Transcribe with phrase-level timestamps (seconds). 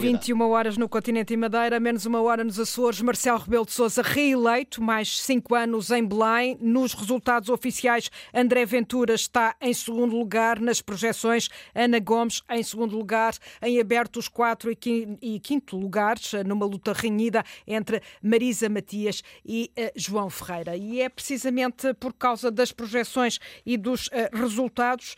[0.00, 3.00] 21 horas no continente e Madeira, menos uma hora nos Açores.
[3.00, 6.56] Marcelo Rebelo de Sousa reeleito, mais cinco anos em Belém.
[6.60, 10.60] Nos resultados oficiais, André Ventura está em segundo lugar.
[10.60, 13.34] Nas projeções, Ana Gomes em segundo lugar.
[13.60, 19.90] Em aberto, os quatro e quinto lugares, numa luta renhida entre Marisa Matias e uh,
[19.96, 20.76] João Ferreira.
[20.76, 25.16] E é precisamente por causa das projeções e dos uh, resultados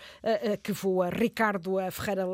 [0.62, 2.26] que voa Ricardo Ferreira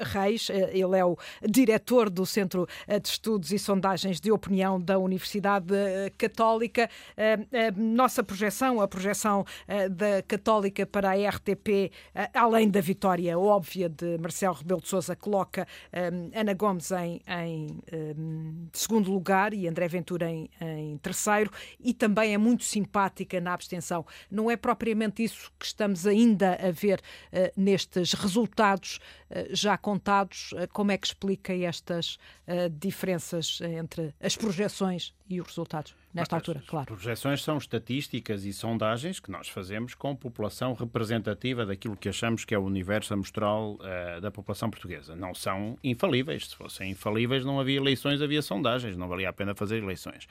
[0.00, 0.50] Reis.
[0.50, 4.98] ele é o diretor diretor do Centro eh, de Estudos e Sondagens de Opinião da
[4.98, 6.90] Universidade eh, Católica.
[7.16, 9.44] Eh, a nossa projeção, a projeção
[9.90, 11.92] da Católica para a RTP,
[12.32, 15.66] além da vitória óbvia de Marcelo Rebelo de Sousa, coloca
[16.34, 17.82] Ana Gomes em, em
[18.72, 24.04] segundo lugar e André Ventura em, em terceiro e também é muito simpática na abstenção.
[24.30, 27.00] Não é propriamente isso que estamos ainda a ver
[27.56, 28.98] nestes resultados
[29.50, 30.54] já contados.
[30.72, 32.14] Como é que explica esta estas
[32.48, 36.92] uh, diferenças entre as projeções e os resultados, nesta altura, as claro.
[36.92, 42.44] As projeções são estatísticas e sondagens que nós fazemos com população representativa daquilo que achamos
[42.44, 45.16] que é o universo amostral uh, da população portuguesa.
[45.16, 46.48] Não são infalíveis.
[46.48, 48.96] Se fossem infalíveis, não havia eleições, havia sondagens.
[48.96, 50.26] Não valia a pena fazer eleições.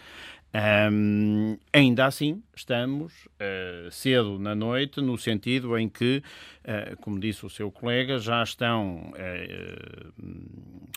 [0.92, 6.24] Um, ainda assim, estamos uh, cedo na noite, no sentido em que,
[6.64, 9.12] uh, como disse o seu colega, já estão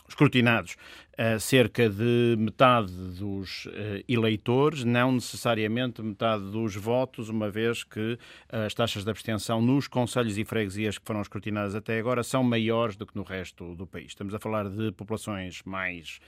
[0.08, 0.76] escrutinados
[1.40, 8.18] cerca de metade dos eh, eleitores, não necessariamente metade dos votos, uma vez que
[8.50, 12.96] as taxas de abstenção nos conselhos e freguesias que foram escrutinadas até agora são maiores
[12.96, 14.08] do que no resto do país.
[14.08, 16.20] Estamos a falar de populações mais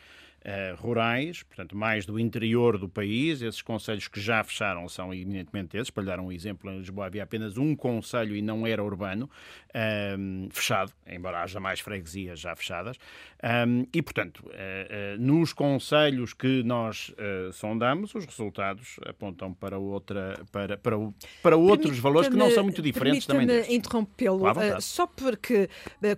[0.79, 3.43] rurais, portanto, mais do interior do país.
[3.43, 5.91] Esses conselhos que já fecharam são eminentemente esses.
[5.91, 9.29] Para lhe dar um exemplo, em Lisboa havia apenas um conselho e não era urbano,
[10.19, 12.97] um, fechado, embora haja mais freguesias já fechadas.
[13.43, 17.15] Um, e, portanto, uh, uh, nos conselhos que nós
[17.53, 20.97] sondamos, os resultados apontam para, outra, para, para,
[21.43, 23.75] para outros valores que não são muito diferentes também destes.
[23.75, 24.45] interrompê-lo,
[24.81, 25.69] só porque,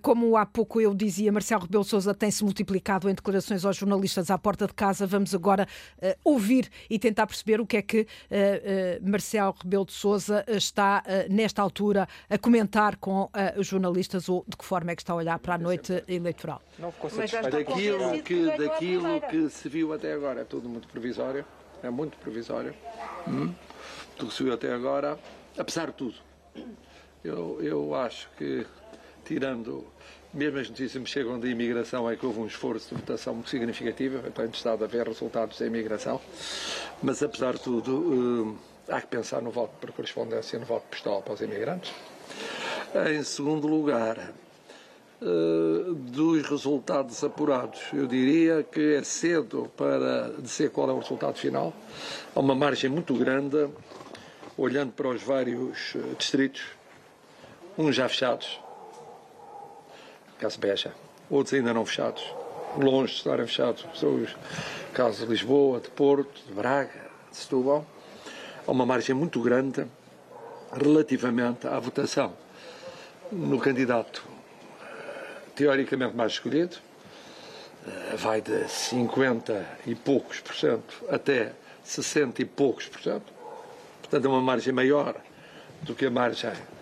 [0.02, 4.36] como há pouco eu dizia, Marcelo Rebelo Sousa tem-se multiplicado em declarações aos jornalistas à
[4.36, 5.06] porta de casa.
[5.06, 9.86] Vamos agora uh, ouvir e tentar perceber o que é que uh, uh, Marcelo Rebelo
[9.86, 14.97] de Sousa está, nesta altura, a comentar com os jornalistas ou de que forma é
[14.97, 16.60] que está a olhar para a noite eleitoral.
[16.78, 17.50] Não ficou satisfeito.
[17.50, 21.44] Daquilo, que, daquilo que se viu até agora é tudo muito provisório.
[21.82, 22.75] É muito provisório.
[23.28, 23.54] Hum?
[24.16, 25.19] Tudo que se viu até agora,
[25.56, 26.14] apesar de tudo.
[27.22, 28.66] Eu, eu acho que,
[29.25, 29.86] tirando
[30.32, 33.50] mesmo as notícias me chegam de imigração, é que houve um esforço de votação muito
[33.50, 34.18] significativo.
[34.24, 36.20] Eu tenho estado a ver resultados da imigração.
[37.02, 38.58] Mas, apesar de tudo, uh,
[38.88, 41.92] há que pensar no voto por correspondência, no voto postal para os imigrantes.
[43.12, 44.32] Em segundo lugar,
[45.20, 51.38] uh, dos resultados apurados, eu diria que é cedo para dizer qual é o resultado
[51.38, 51.74] final.
[52.34, 53.68] Há uma margem muito grande,
[54.56, 56.62] olhando para os vários uh, distritos,
[57.76, 58.60] uns já fechados
[60.40, 60.94] caso Beja,
[61.28, 62.24] outros ainda não fechados,
[62.78, 64.34] longe de estarem fechados, são os
[64.94, 67.86] casos de Lisboa, de Porto, de Braga, de Setúbal,
[68.66, 69.86] há uma margem muito grande
[70.72, 72.32] relativamente à votação.
[73.30, 74.24] No candidato
[75.54, 76.78] teoricamente mais escolhido,
[77.86, 81.52] eh, vai de 50 e poucos por cento até
[81.84, 83.30] 60 e poucos por cento,
[84.00, 85.16] portanto é uma margem maior
[85.82, 86.79] do que a margem eh,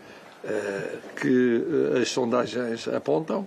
[1.16, 3.46] que eh, as sondagens apontam,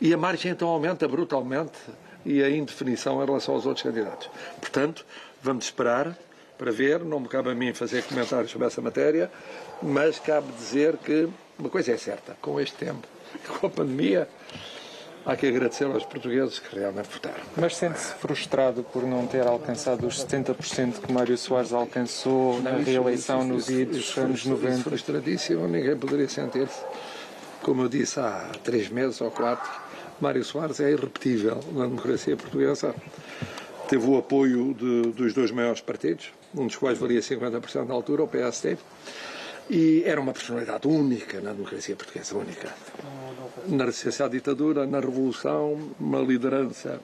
[0.00, 1.78] e a margem então aumenta brutalmente
[2.24, 4.28] e a indefinição em relação aos outros candidatos.
[4.60, 5.04] Portanto,
[5.42, 6.16] vamos esperar
[6.58, 9.30] para ver, não me cabe a mim fazer comentários sobre essa matéria,
[9.82, 11.28] mas cabe dizer que
[11.58, 13.06] uma coisa é certa, com este tempo,
[13.60, 14.28] com a pandemia,
[15.24, 17.42] há que agradecer aos portugueses que realmente votaram.
[17.56, 22.90] Mas sente-se frustrado por não ter alcançado os 70% que Mário Soares alcançou na isso,
[22.90, 24.78] reeleição isso, nos isso, anos 90?
[24.82, 26.80] Frustradíssimo, ninguém poderia sentir-se.
[27.62, 29.70] Como eu disse há três meses ou quatro,
[30.20, 32.94] Mário Soares é irrepetível na democracia portuguesa.
[33.88, 38.22] Teve o apoio de, dos dois maiores partidos, um dos quais valia 50% da altura,
[38.22, 38.76] o PSD,
[39.70, 42.72] e era uma personalidade única na democracia portuguesa, única
[43.66, 47.00] na resistência à ditadura, na Revolução, uma liderança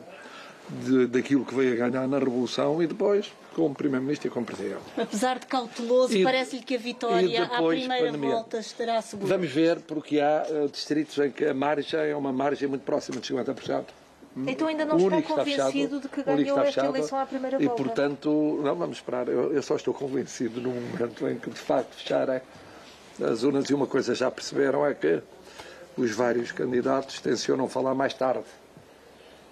[0.68, 4.80] de, daquilo que veio a ganhar na Revolução e depois como Primeiro-Ministro e como Presidente.
[4.96, 8.30] Apesar de cauteloso, parece-lhe que a vitória à primeira pandemia.
[8.30, 9.36] volta estará segura.
[9.36, 13.20] Vamos ver, porque há uh, distritos em que a margem é uma margem muito próxima
[13.20, 13.84] de 50%.
[14.46, 17.72] Então ainda não está convencido de que ganhou esta eleição à primeira volta?
[17.72, 19.28] E, portanto, não, vamos esperar.
[19.28, 22.40] Eu, eu, só estou convencido no momento em que, de facto, fecharem
[23.22, 25.20] as urnas e uma coisa já perceberam é que
[25.96, 28.44] os vários candidatos tencionam falar mais tarde.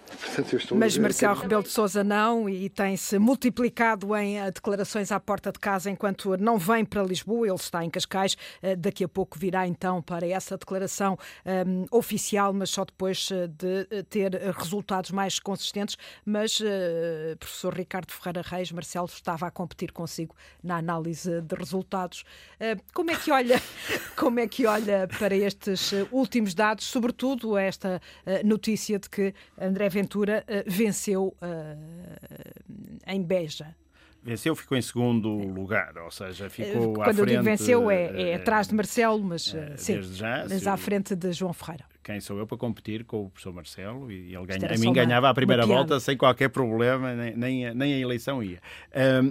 [0.06, 5.50] Portanto, Mas Marcelo Rebelo de Sousa não e tem-se multiplicado em eh, declarações à porta
[5.50, 9.38] de casa enquanto não vem para Lisboa, ele está em Cascais, eh, daqui a pouco
[9.38, 15.10] virá então para essa declaração um, ehm, oficial, mas só depois eh, de ter resultados
[15.10, 15.96] mais consistentes.
[16.24, 22.24] Mas, uh, professor Ricardo Ferreira Reis, Marcelo estava a competir consigo na análise de resultados.
[22.60, 23.60] Uh, como é que olha,
[24.16, 28.00] como é que olha para estes últimos dados, sobretudo esta
[28.44, 33.74] notícia de que André Ventura uh, venceu uh, em Beja.
[34.22, 37.04] Venceu, ficou em segundo lugar, ou seja, ficou Quando à frente...
[37.04, 41.14] Quando eu digo venceu é, é atrás de Marcelo, mas sim, já, mas à frente
[41.14, 44.72] de João Ferreira quem sou eu para competir com o professor Marcelo e ele ganha,
[44.72, 48.40] a mim ganhava a primeira volta sem qualquer problema, nem, nem, a, nem a eleição
[48.40, 48.60] ia.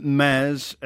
[0.03, 0.77] mas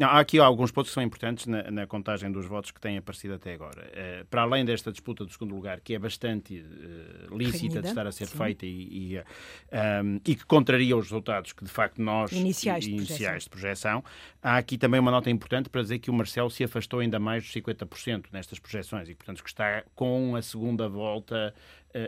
[0.00, 3.34] há aqui alguns pontos que são importantes na, na, contagem dos votos que têm aparecido
[3.34, 3.82] até agora.
[3.82, 8.06] Uh, para além desta disputa do segundo lugar, que é bastante uh, lícita de estar
[8.06, 8.38] a ser sim.
[8.38, 12.92] feita e, e, um, e, que contraria os resultados que de facto nós iniciais, de,
[12.92, 14.04] iniciais de projeção,
[14.40, 17.42] há aqui também uma nota importante para dizer que o Marcelo se afastou ainda mais
[17.42, 21.52] dos 50% nestas projeções e, portanto, que está com a segunda volta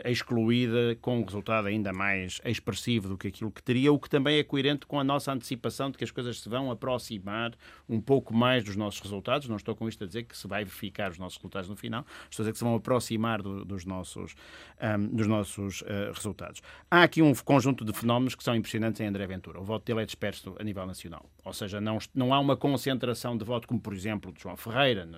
[0.05, 4.37] excluída, com um resultado ainda mais expressivo do que aquilo que teria, o que também
[4.37, 7.53] é coerente com a nossa antecipação de que as coisas se vão aproximar
[7.87, 9.47] um pouco mais dos nossos resultados.
[9.47, 12.05] Não estou com isto a dizer que se vai verificar os nossos resultados no final,
[12.29, 14.35] estou a dizer que se vão aproximar do, dos nossos,
[14.81, 16.61] um, dos nossos uh, resultados.
[16.91, 19.59] Há aqui um conjunto de fenómenos que são impressionantes em André Ventura.
[19.59, 23.37] O voto dele é disperso a nível nacional, ou seja, não, não há uma concentração
[23.37, 25.17] de voto como, por exemplo, de João Ferreira, no,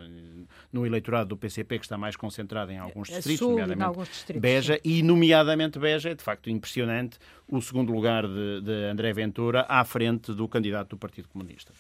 [0.71, 4.80] no eleitorado do PCP, que está mais concentrado em alguns distritos, Sul, nomeadamente distritos, Beja,
[4.84, 7.18] e nomeadamente Beja, é de facto impressionante
[7.48, 11.72] o segundo lugar de, de André Ventura à frente do candidato do Partido Comunista.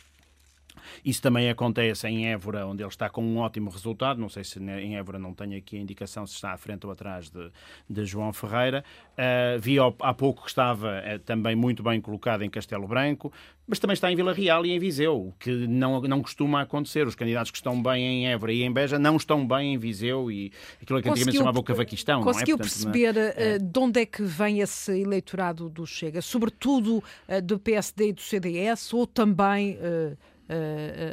[1.03, 4.19] Isso também acontece em Évora, onde ele está com um ótimo resultado.
[4.19, 6.91] Não sei se em Évora não tenho aqui a indicação se está à frente ou
[6.91, 7.51] atrás de,
[7.89, 8.83] de João Ferreira.
[9.11, 13.31] Uh, vi há pouco que estava uh, também muito bem colocado em Castelo Branco,
[13.67, 17.05] mas também está em Vila Real e em Viseu, o que não, não costuma acontecer.
[17.05, 20.31] Os candidatos que estão bem em Évora e em Beja não estão bem em Viseu
[20.31, 20.51] e
[20.81, 22.21] aquilo que antigamente se chamava o Cavaquistão.
[22.21, 22.67] Conseguiu não é?
[22.67, 23.57] Portanto, perceber é...
[23.57, 26.21] Uh, de onde é que vem esse eleitorado do Chega?
[26.21, 27.03] Sobretudo
[27.43, 30.17] do PSD e do CDS ou também eh, eh,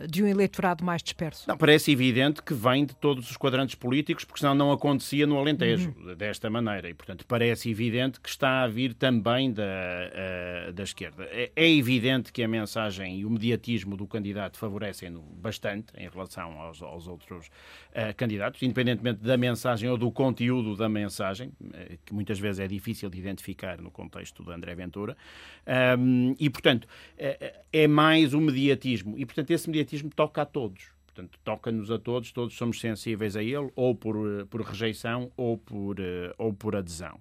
[0.09, 1.44] de um eleitorado mais disperso?
[1.49, 5.38] Não, parece evidente que vem de todos os quadrantes políticos, porque senão não acontecia no
[5.38, 6.15] Alentejo uhum.
[6.15, 6.88] desta maneira.
[6.88, 11.25] E, portanto, parece evidente que está a vir também da, uh, da esquerda.
[11.31, 16.59] É, é, evidente que a mensagem e o mediatismo do candidato favorecem-no bastante em relação
[16.61, 22.15] aos, aos outros uh, candidatos, independentemente da mensagem ou do conteúdo da mensagem, uh, que
[22.15, 25.17] muitas vezes é difícil de identificar no contexto de André Ventura.
[25.99, 26.87] Um, e, portanto,
[27.73, 29.19] é mais o mediatismo.
[29.19, 30.96] E portanto, esse mediatismo toca a todos.
[31.17, 35.56] Portanto, toca-nos a todos, todos somos sensíveis a ele, ou por, eh, por rejeição ou
[35.56, 37.19] por, uh, ou por adesão.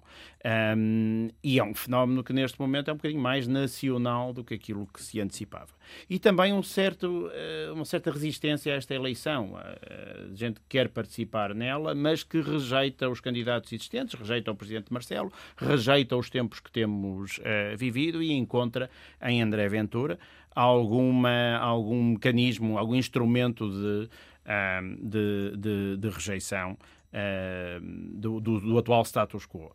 [0.78, 4.54] Um, e é um fenómeno que neste momento é um bocadinho mais nacional do que
[4.54, 5.74] aquilo que se antecipava.
[6.10, 9.54] E também um certo, uh, uma certa resistência a esta eleição.
[9.54, 14.92] Uh, gente que quer participar nela, mas que rejeita os candidatos existentes, rejeita o Presidente
[14.92, 17.40] Marcelo, rejeita os tempos que temos
[17.78, 18.90] vivido e encontra
[19.22, 20.20] em André Ventura
[20.56, 24.10] alguma, algum mecanismo, algum instrumento de,
[25.02, 26.78] de, de, de rejeição
[27.82, 29.74] do, do, do, atual status quo.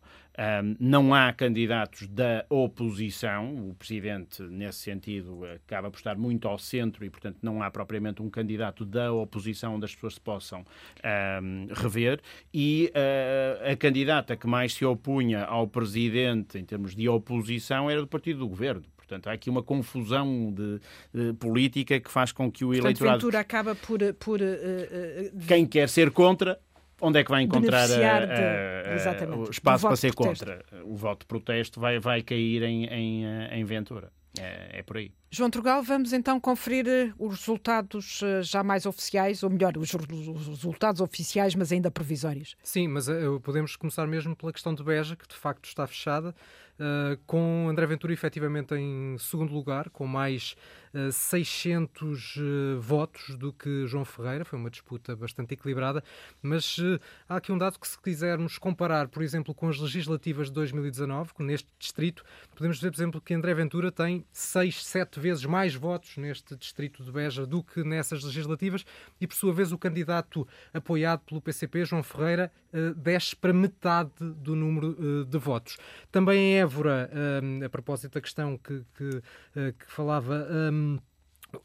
[0.79, 7.03] não há candidatos da oposição, o Presidente, nesse sentido, acaba por estar muito ao centro
[7.03, 10.63] e, portanto, não há propriamente um candidato da oposição onde as pessoas se possam
[11.75, 12.21] rever.
[12.53, 12.91] E
[13.71, 18.39] a candidata que mais se opunha ao Presidente em termos de oposição era do Partido
[18.39, 18.83] do Governo.
[19.11, 20.79] Portanto, há aqui uma confusão de,
[21.13, 23.17] de política que faz com que o Portanto, eleitorado.
[23.17, 23.99] Ventura acaba por.
[24.13, 26.57] por uh, uh, Quem quer ser contra
[27.01, 30.63] onde é que vai encontrar a, a, a, o espaço para ser contra?
[30.85, 34.11] O voto de protesto vai, vai cair em, em, em Ventura.
[34.39, 35.11] É, é, por aí.
[35.29, 41.53] João Trugal, vamos então conferir os resultados já mais oficiais, ou melhor, os, resultados oficiais,
[41.53, 42.55] mas ainda provisórios.
[42.63, 43.07] Sim, mas
[43.43, 46.33] podemos começar mesmo pela questão de Beja, que de facto está fechada.
[46.81, 50.55] Uh, com André Ventura efetivamente em segundo lugar, com mais
[50.95, 54.43] uh, 600 uh, votos do que João Ferreira.
[54.43, 56.03] Foi uma disputa bastante equilibrada,
[56.41, 60.47] mas uh, há aqui um dado que, se quisermos comparar, por exemplo, com as legislativas
[60.47, 62.23] de 2019, neste distrito,
[62.55, 67.03] podemos ver, por exemplo, que André Ventura tem 6, 7 vezes mais votos neste distrito
[67.03, 68.83] de Beja do que nessas legislativas
[69.19, 74.11] e, por sua vez, o candidato apoiado pelo PCP, João Ferreira, uh, desce para metade
[74.19, 75.77] do número de votos.
[76.11, 77.09] Também em Évora,
[77.43, 79.21] um, a propósito da questão que, que,
[79.55, 80.47] eh, que falava.
[80.49, 80.97] Um,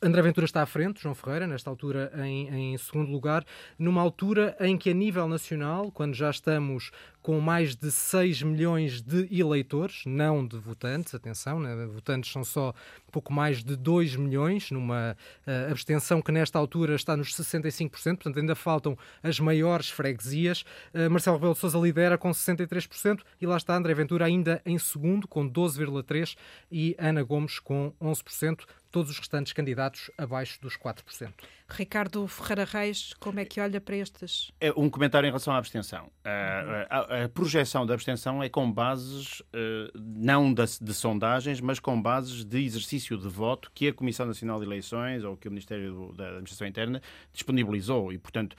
[0.02, 3.44] André Ventura está à frente, João Ferreira, nesta altura em, em, segundo lugar,
[3.78, 6.90] numa altura em que, a nível nacional, quando já estamos
[7.26, 11.74] com mais de 6 milhões de eleitores, não de votantes, atenção, né?
[11.86, 12.72] votantes são só
[13.10, 18.38] pouco mais de 2 milhões, numa uh, abstenção que nesta altura está nos 65%, portanto
[18.38, 20.64] ainda faltam as maiores freguesias.
[20.94, 24.78] Uh, Marcelo Rebelo de Sousa lidera com 63% e lá está André Ventura ainda em
[24.78, 26.36] segundo com 12,3%
[26.70, 28.60] e Ana Gomes com 11%
[28.92, 31.32] todos os restantes candidatos abaixo dos 4%.
[31.68, 34.52] Ricardo Ferreira Reis, como é que olha para estes?
[34.60, 36.10] É um comentário em relação à abstenção.
[36.24, 41.80] A, a, a projeção da abstenção é com bases uh, não de, de, sondagens, mas
[41.80, 45.50] com bases de exercício de voto que a Comissão Nacional de Eleições ou que o
[45.50, 48.12] Ministério da Administração Interna disponibilizou.
[48.12, 48.56] E, portanto,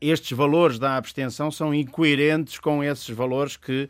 [0.00, 3.88] estes valores da abstenção são incoerentes com esses valores que,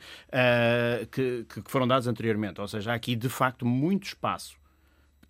[1.11, 2.61] que, que foram dados anteriormente.
[2.61, 4.60] Ou seja, há aqui, de facto, muito espaço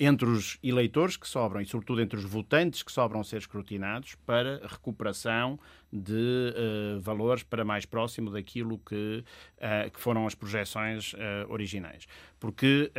[0.01, 4.67] entre os eleitores que sobram e, sobretudo, entre os votantes que sobram ser escrutinados para
[4.67, 5.61] recuperação
[5.93, 6.55] de
[6.95, 9.25] uh, valores para mais próximo daquilo que,
[9.59, 11.17] uh, que foram as projeções uh,
[11.49, 12.07] originais.
[12.39, 12.91] Porque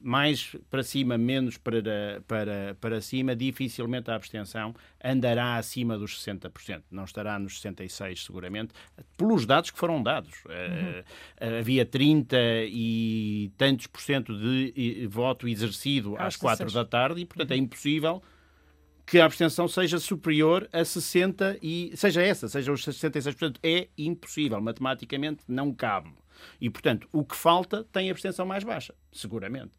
[0.00, 4.72] mais para cima, menos para, para, para cima, dificilmente a abstenção
[5.04, 6.84] andará acima dos 60%.
[6.88, 8.72] Não estará nos 66%, seguramente,
[9.16, 10.44] pelos dados que foram dados.
[10.44, 11.58] Uhum.
[11.58, 12.36] havia 30
[12.68, 17.62] e tantos por cento de voto exercido às 4 da tarde e, portanto, é uhum.
[17.62, 18.22] impossível
[19.08, 23.56] que a abstenção seja superior a 60 e seja essa, seja os 66%.
[23.62, 26.12] É impossível, matematicamente não cabe.
[26.60, 29.72] E, portanto, o que falta tem abstenção mais baixa, seguramente.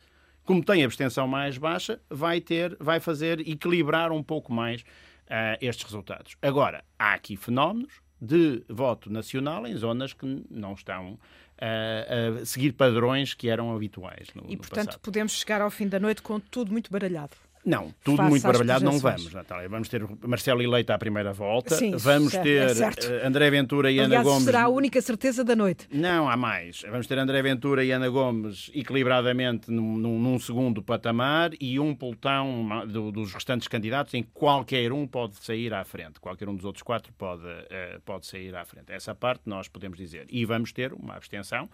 [0.43, 5.86] Como tem abstenção mais baixa, vai ter, vai fazer equilibrar um pouco mais uh, estes
[5.86, 6.36] resultados.
[6.41, 12.74] Agora, há aqui fenómenos de voto nacional em zonas que não estão uh, a seguir
[12.74, 14.29] padrões que eram habituais.
[14.33, 17.38] No, e, no portanto, podemos chegar ao fim da noite com tudo muito baralhado.
[17.66, 19.68] Não, tudo muito baralhado não vamos, Natália.
[19.68, 24.00] Vamos ter Marcelo eleito à primeira volta, Sim, vamos certo, ter é André Ventura e
[24.00, 24.44] Aliás, Ana Gomes.
[24.44, 25.88] será a única certeza da noite.
[25.92, 26.82] Não, há mais.
[26.89, 32.88] Vamos ter André Ventura e Ana Gomes equilibradamente num, num segundo patamar e um pelotão
[32.88, 36.20] do, dos restantes candidatos em qualquer um pode sair à frente.
[36.20, 38.92] Qualquer um dos outros quatro pode, uh, pode sair à frente.
[38.92, 40.25] Essa parte nós podemos dizer.
[40.30, 41.70] E vamos ter uma abstenção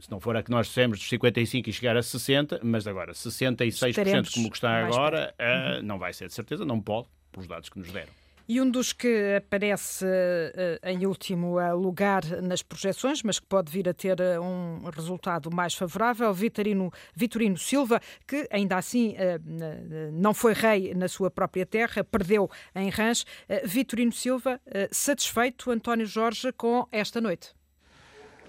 [0.00, 3.12] se não for a que nós dissemos dos 55 e chegar a 60, mas agora
[3.12, 7.68] 66% Estaremos como está agora, uh, não vai ser de certeza, não pode, pelos dados
[7.68, 8.12] que nos deram.
[8.50, 10.08] E um dos que aparece uh,
[10.82, 15.54] em último uh, lugar nas projeções, mas que pode vir a ter uh, um resultado
[15.54, 19.14] mais favorável, Vitorino, Vitorino Silva, que ainda assim
[20.12, 23.24] não foi rei na sua própria terra, perdeu em Rãs.
[23.64, 24.60] Vitorino Silva,
[24.90, 27.54] satisfeito, António Jorge, com esta noite?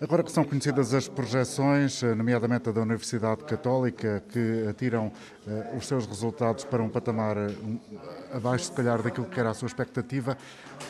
[0.02, 5.12] Agora que são conhecidas as projeções, eh, nomeadamente a da Universidade Católica, que atiram
[5.46, 7.80] uh, os seus resultados para um patamar uh,
[8.34, 10.36] abaixo, se calhar, daquilo que era a sua expectativa,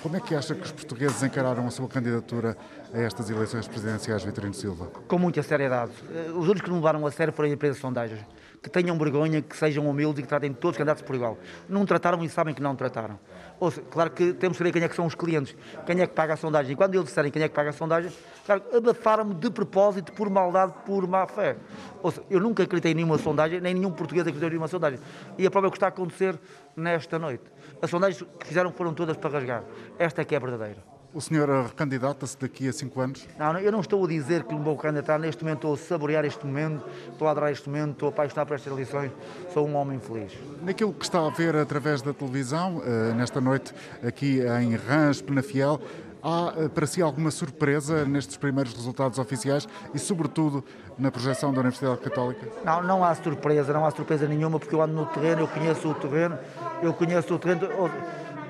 [0.02, 2.56] como é que acha que os portugueses encararam a sua candidatura
[2.94, 4.86] a estas eleições presidenciais, Vitorino Silva?
[4.86, 5.92] Com muita seriedade.
[6.30, 8.22] Os únicos que não levaram a sério foram as empresas de sondagens.
[8.64, 11.38] Que tenham vergonha, que sejam humildes e que tratem todos os candidatos por igual.
[11.68, 13.20] Não trataram e sabem que não trataram.
[13.62, 16.16] Ouça, claro que temos que saber quem é que são os clientes, quem é que
[16.16, 16.72] paga a sondagem.
[16.72, 18.12] E quando eles disserem quem é que paga a sondagem,
[18.44, 21.56] claro, abafaram-me de propósito, por maldade, por má fé.
[22.02, 25.00] Ouça, eu nunca acreditei em nenhuma sondagem, nem nenhum português acreditou em nenhuma sondagem.
[25.38, 26.40] E a prova é o que está a acontecer
[26.76, 27.44] nesta noite.
[27.80, 29.64] As sondagens que fizeram foram todas para rasgar.
[30.00, 30.91] Esta é que é verdadeira.
[31.14, 33.28] O senhor recandidata-se daqui a cinco anos?
[33.38, 35.20] Não, eu não estou a dizer que me vou candidatar.
[35.20, 38.56] Neste momento estou a saborear este momento, estou a adorar este momento, estou apaixonado por
[38.56, 39.12] estas eleições.
[39.54, 40.32] Sou um homem feliz.
[40.62, 45.82] Naquilo que está a ver através da televisão, eh, nesta noite aqui em Rãs, Penafiel,
[46.24, 50.64] Há eh, para si alguma surpresa nestes primeiros resultados oficiais e, sobretudo,
[50.98, 52.48] na projeção da Universidade Católica?
[52.64, 55.90] Não, não há surpresa, não há surpresa nenhuma, porque eu ando no terreno, eu conheço
[55.90, 56.38] o terreno,
[56.84, 57.68] eu conheço o terreno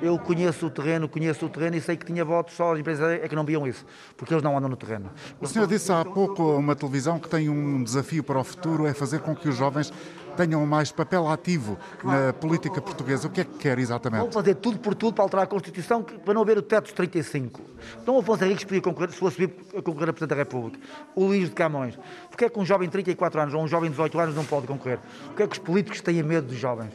[0.01, 3.19] eu conheço o terreno, conheço o terreno e sei que tinha votos, só as empresas
[3.21, 3.85] é que não viam isso,
[4.17, 5.09] porque eles não andam no terreno.
[5.39, 8.85] O senhor disse há pouco a uma televisão que tem um desafio para o futuro,
[8.85, 9.93] é fazer com que os jovens
[10.35, 13.27] tenham mais papel ativo na política portuguesa.
[13.27, 14.21] O que é que quer exatamente?
[14.21, 16.93] Vou fazer tudo por tudo para alterar a Constituição, para não haver o teto dos
[16.93, 17.61] 35.
[18.01, 20.79] Então o Afonso Henriques podia concorrer, se fosse vir a concorrer a Presidente da República.
[21.15, 21.97] O Luís de Camões.
[22.29, 24.45] Porque é que um jovem de 34 anos ou um jovem de 18 anos não
[24.45, 24.99] pode concorrer?
[25.27, 26.91] Porque é que os políticos têm medo dos jovens?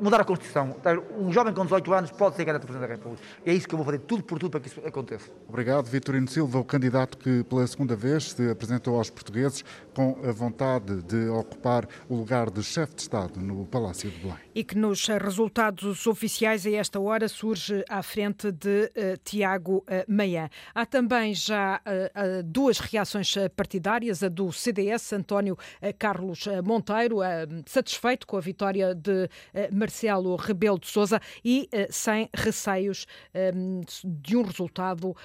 [0.00, 0.76] Mudar a Constituição.
[1.18, 3.22] Um jovem com 18 anos pode ser candidato a Presidente da República.
[3.44, 5.30] É isso que eu vou fazer tudo por tudo para que isso aconteça.
[5.48, 9.64] Obrigado, Vitorino Silva, o candidato que pela segunda vez se apresentou aos portugueses
[9.96, 14.36] com a vontade de ocupar o lugar de chefe de Estado no Palácio de Belém.
[14.54, 19.84] E que nos resultados oficiais a esta hora surge à frente de uh, Tiago uh,
[20.06, 20.50] Maia.
[20.74, 25.56] Há também já uh, duas reações partidárias, a do CDS, António
[25.98, 27.18] Carlos Monteiro,
[27.64, 29.28] satisfeito com a vitória de
[29.72, 33.06] Marcelo Rebelo de Sousa e sem receios
[34.04, 35.16] de um resultado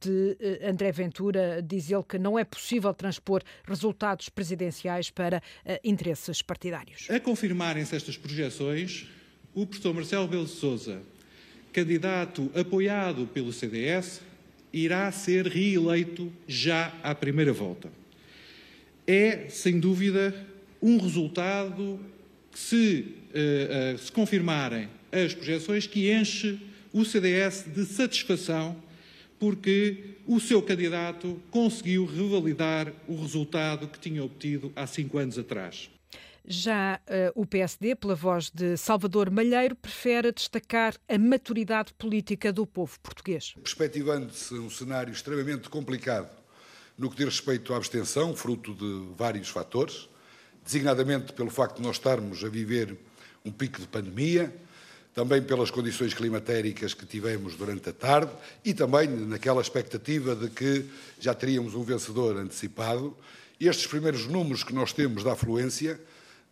[0.00, 1.60] de André Ventura.
[1.62, 5.42] Diz ele que não é possível transpor resultados presidenciais para
[5.82, 7.08] interesses partidários.
[7.10, 9.06] A confirmarem-se estas projeções,
[9.54, 11.02] o professor Marcelo Rebelo de Sousa,
[11.72, 14.20] candidato apoiado pelo CDS,
[14.72, 17.90] irá ser reeleito já à primeira volta.
[19.06, 20.34] É, sem dúvida,
[20.82, 22.00] um resultado
[22.50, 26.58] que, se, uh, uh, se confirmarem as projeções, que enche
[26.92, 28.76] o CDS de satisfação
[29.44, 35.90] porque o seu candidato conseguiu revalidar o resultado que tinha obtido há cinco anos atrás.
[36.46, 42.66] Já uh, o PSD, pela voz de Salvador Malheiro, prefere destacar a maturidade política do
[42.66, 43.52] povo português.
[43.62, 46.30] Perspectivando-se um cenário extremamente complicado
[46.96, 50.08] no que diz respeito à abstenção, fruto de vários fatores,
[50.64, 52.96] designadamente pelo facto de nós estarmos a viver
[53.44, 54.54] um pico de pandemia,
[55.14, 58.32] também pelas condições climatéricas que tivemos durante a tarde
[58.64, 60.84] e também naquela expectativa de que
[61.20, 63.16] já teríamos um vencedor antecipado.
[63.60, 66.00] Estes primeiros números que nós temos da afluência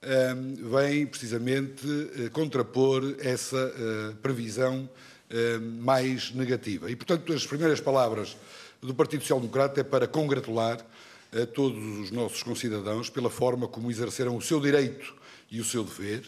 [0.02, 4.90] Ehm, vem precisamente eh, contrapor essa eh, previsão
[5.30, 6.90] ehm, mais negativa.
[6.90, 8.36] E, portanto, as primeiras palavras
[8.80, 10.84] do Partido Social Democrata é para congratular
[11.32, 15.14] a todos os nossos concidadãos pela forma como exerceram o seu direito
[15.48, 16.24] e o seu dever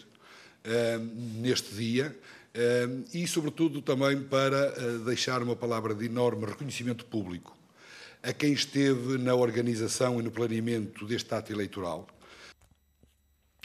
[1.35, 2.15] neste dia
[3.13, 7.55] e, sobretudo, também para eh, deixar uma palavra de enorme reconhecimento público
[8.23, 12.07] a quem esteve na organização e no planeamento deste ato eleitoral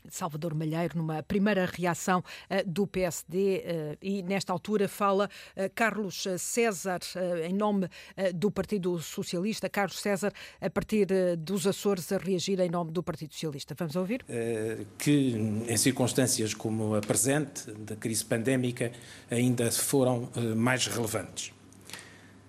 [0.09, 5.71] Salvador Malheiro, numa primeira reação uh, do PSD, uh, eh, e nesta altura fala uh,
[5.75, 7.01] Carlos César,
[7.45, 7.89] em nome
[8.35, 9.69] do Partido Socialista.
[9.69, 11.07] Carlos César, a partir
[11.39, 13.75] dos Açores, a reagir em nome do Partido Socialista.
[13.77, 14.25] Vamos ouvir?
[14.99, 15.35] que,
[15.69, 18.93] em circunstâncias como a presente, da crise pandémica,
[19.31, 21.53] ainda foram mais relevantes.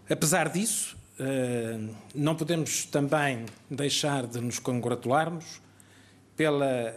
[0.09, 0.97] Apesar disso,
[2.13, 5.61] não podemos também deixar de nos congratularmos
[6.35, 6.95] pela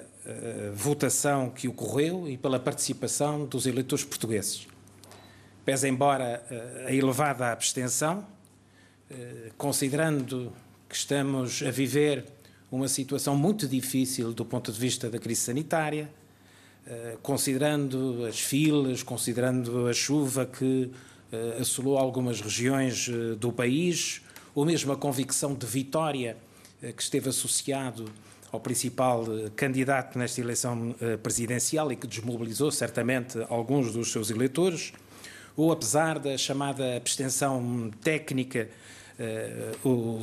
[0.74, 4.66] votação que ocorreu e pela participação dos eleitores portugueses.
[5.64, 8.18] Pese embora uh, a elevada abstenção,
[9.10, 9.14] uh,
[9.56, 10.52] considerando
[10.88, 12.24] que estamos a viver
[12.70, 16.10] uma situação muito difícil do ponto de vista da crise sanitária,
[17.22, 20.90] considerando as filas, considerando a chuva que
[21.60, 23.08] assolou algumas regiões
[23.38, 24.20] do país,
[24.54, 26.36] ou mesmo a convicção de vitória
[26.80, 28.06] que esteve associado
[28.54, 34.30] ao principal eh, candidato nesta eleição eh, presidencial e que desmobilizou certamente alguns dos seus
[34.30, 34.92] eleitores,
[35.56, 38.70] ou apesar da chamada abstenção técnica
[39.18, 39.72] eh,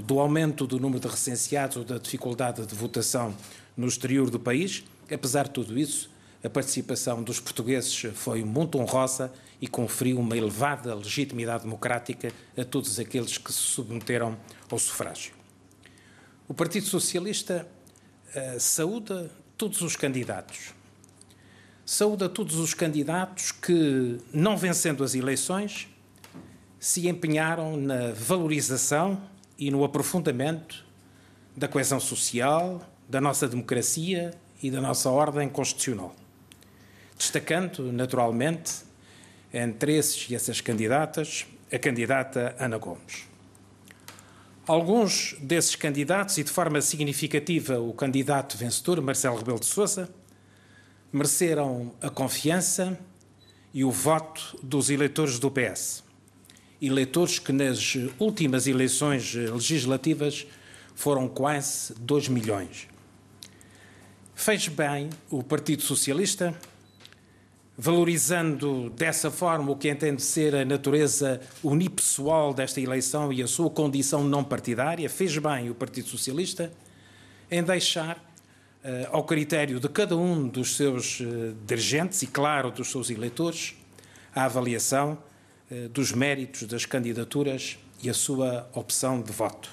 [0.05, 3.35] do aumento do número de recenseados ou da dificuldade de votação
[3.75, 6.09] no exterior do país, apesar de tudo isso,
[6.41, 12.97] a participação dos portugueses foi muito honrosa e conferiu uma elevada legitimidade democrática a todos
[12.97, 14.37] aqueles que se submeteram
[14.69, 15.33] ao sufrágio.
[16.47, 17.67] O Partido Socialista
[18.59, 20.73] saúda todos os candidatos.
[21.85, 25.87] Saúda todos os candidatos que, não vencendo as eleições,
[26.79, 29.21] se empenharam na valorização
[29.57, 30.85] e no aprofundamento
[31.55, 36.15] da coesão social, da nossa democracia e da nossa ordem constitucional.
[37.17, 38.83] Destacando, naturalmente,
[39.53, 43.30] entre esses e essas candidatas, a candidata Ana Gomes.
[44.67, 50.07] Alguns desses candidatos, e de forma significativa o candidato vencedor, Marcelo Rebelo de Sousa,
[51.11, 52.97] mereceram a confiança
[53.73, 56.03] e o voto dos eleitores do PS.
[56.79, 60.45] Eleitores que nas últimas eleições legislativas
[60.93, 62.87] foram quase 2 milhões.
[64.35, 66.55] Fez bem o Partido Socialista
[67.77, 73.69] valorizando dessa forma o que entende ser a natureza unipessoal desta eleição e a sua
[73.69, 76.71] condição não partidária, fez bem o Partido Socialista
[77.49, 82.89] em deixar uh, ao critério de cada um dos seus uh, dirigentes e, claro, dos
[82.91, 83.75] seus eleitores,
[84.33, 85.17] a avaliação
[85.69, 89.69] uh, dos méritos das candidaturas e a sua opção de voto.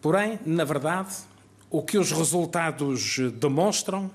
[0.00, 1.14] Porém, na verdade,
[1.70, 4.10] o que os resultados demonstram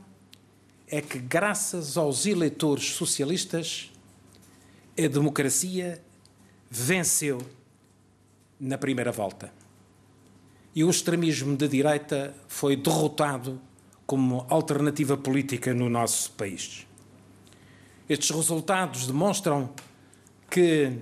[0.87, 3.91] é que, graças aos eleitores socialistas,
[4.97, 6.01] a democracia
[6.69, 7.39] venceu
[8.59, 9.51] na primeira volta.
[10.75, 13.59] E o extremismo de direita foi derrotado
[14.05, 16.85] como alternativa política no nosso país.
[18.07, 19.73] Estes resultados demonstram
[20.49, 20.99] que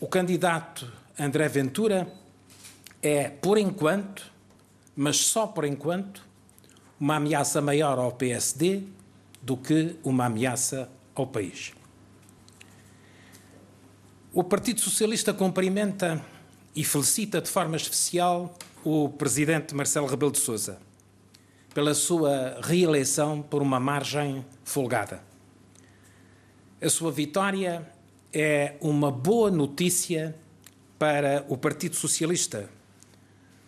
[0.00, 2.12] o candidato André Ventura
[3.02, 4.30] é, por enquanto,
[4.94, 6.27] mas só por enquanto,
[7.00, 8.82] uma ameaça maior ao PSD
[9.40, 11.72] do que uma ameaça ao país.
[14.32, 16.24] O Partido Socialista cumprimenta
[16.74, 20.78] e felicita de forma especial o presidente Marcelo Rebelo de Sousa
[21.74, 25.22] pela sua reeleição por uma margem folgada.
[26.80, 27.88] A sua vitória
[28.32, 30.34] é uma boa notícia
[30.98, 32.68] para o Partido Socialista,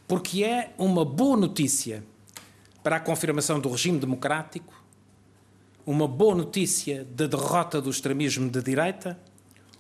[0.08, 2.02] porque é uma boa notícia
[2.82, 4.72] para a confirmação do regime democrático,
[5.86, 9.18] uma boa notícia da derrota do extremismo de direita,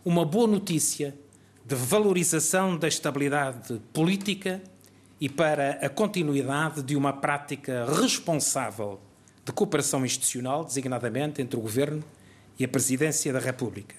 [0.04, 1.16] uma boa notícia
[1.64, 4.62] de valorização da estabilidade política
[5.20, 9.00] e para a continuidade de uma prática responsável
[9.44, 12.02] de cooperação institucional, designadamente entre o Governo
[12.58, 13.94] e a Presidência da República.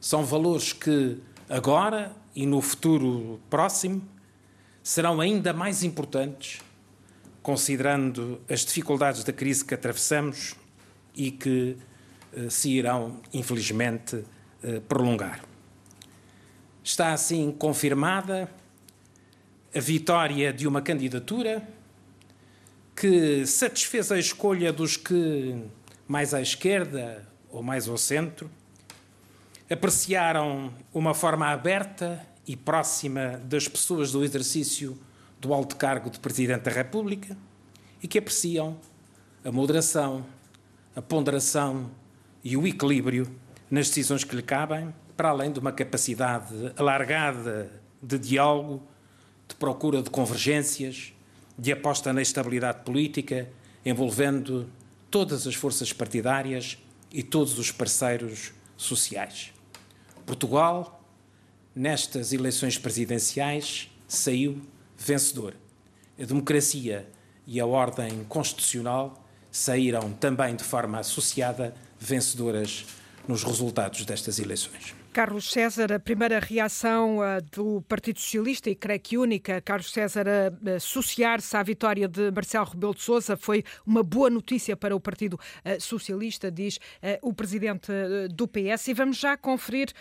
[0.00, 4.02] São valores que agora e no futuro próximo
[4.82, 6.60] serão ainda mais importantes,
[7.42, 10.54] considerando as dificuldades da crise que atravessamos
[11.14, 11.76] e que
[12.32, 14.24] eh, se irão, infelizmente,
[14.62, 15.44] eh, prolongar.
[16.84, 18.48] Está assim confirmada
[19.74, 21.66] a vitória de uma candidatura
[22.94, 25.56] que satisfez a escolha dos que,
[26.06, 28.50] mais à esquerda ou mais ao centro,
[29.70, 34.98] apreciaram uma forma aberta e próxima das pessoas do exercício
[35.42, 37.36] do alto cargo de Presidente da República
[38.00, 38.78] e que apreciam
[39.44, 40.24] a moderação,
[40.94, 41.90] a ponderação
[42.44, 43.28] e o equilíbrio
[43.68, 48.84] nas decisões que lhe cabem, para além de uma capacidade alargada de diálogo,
[49.48, 51.12] de procura de convergências,
[51.58, 53.50] de aposta na estabilidade política,
[53.84, 54.70] envolvendo
[55.10, 56.78] todas as forças partidárias
[57.12, 59.52] e todos os parceiros sociais.
[60.24, 61.04] Portugal,
[61.74, 64.62] nestas eleições presidenciais, saiu
[65.04, 65.54] vencedor.
[66.18, 67.08] A democracia
[67.46, 72.86] e a ordem constitucional saíram também de forma associada vencedoras
[73.26, 75.01] nos resultados destas eleições.
[75.12, 80.24] Carlos César, a primeira reação uh, do Partido Socialista, e creio que única, Carlos César,
[80.74, 85.34] associar-se à vitória de Marcelo Rebelo de Sousa foi uma boa notícia para o Partido
[85.34, 87.92] uh, Socialista, diz uh, o presidente
[88.30, 88.88] do PS.
[88.88, 89.92] E vamos já conferir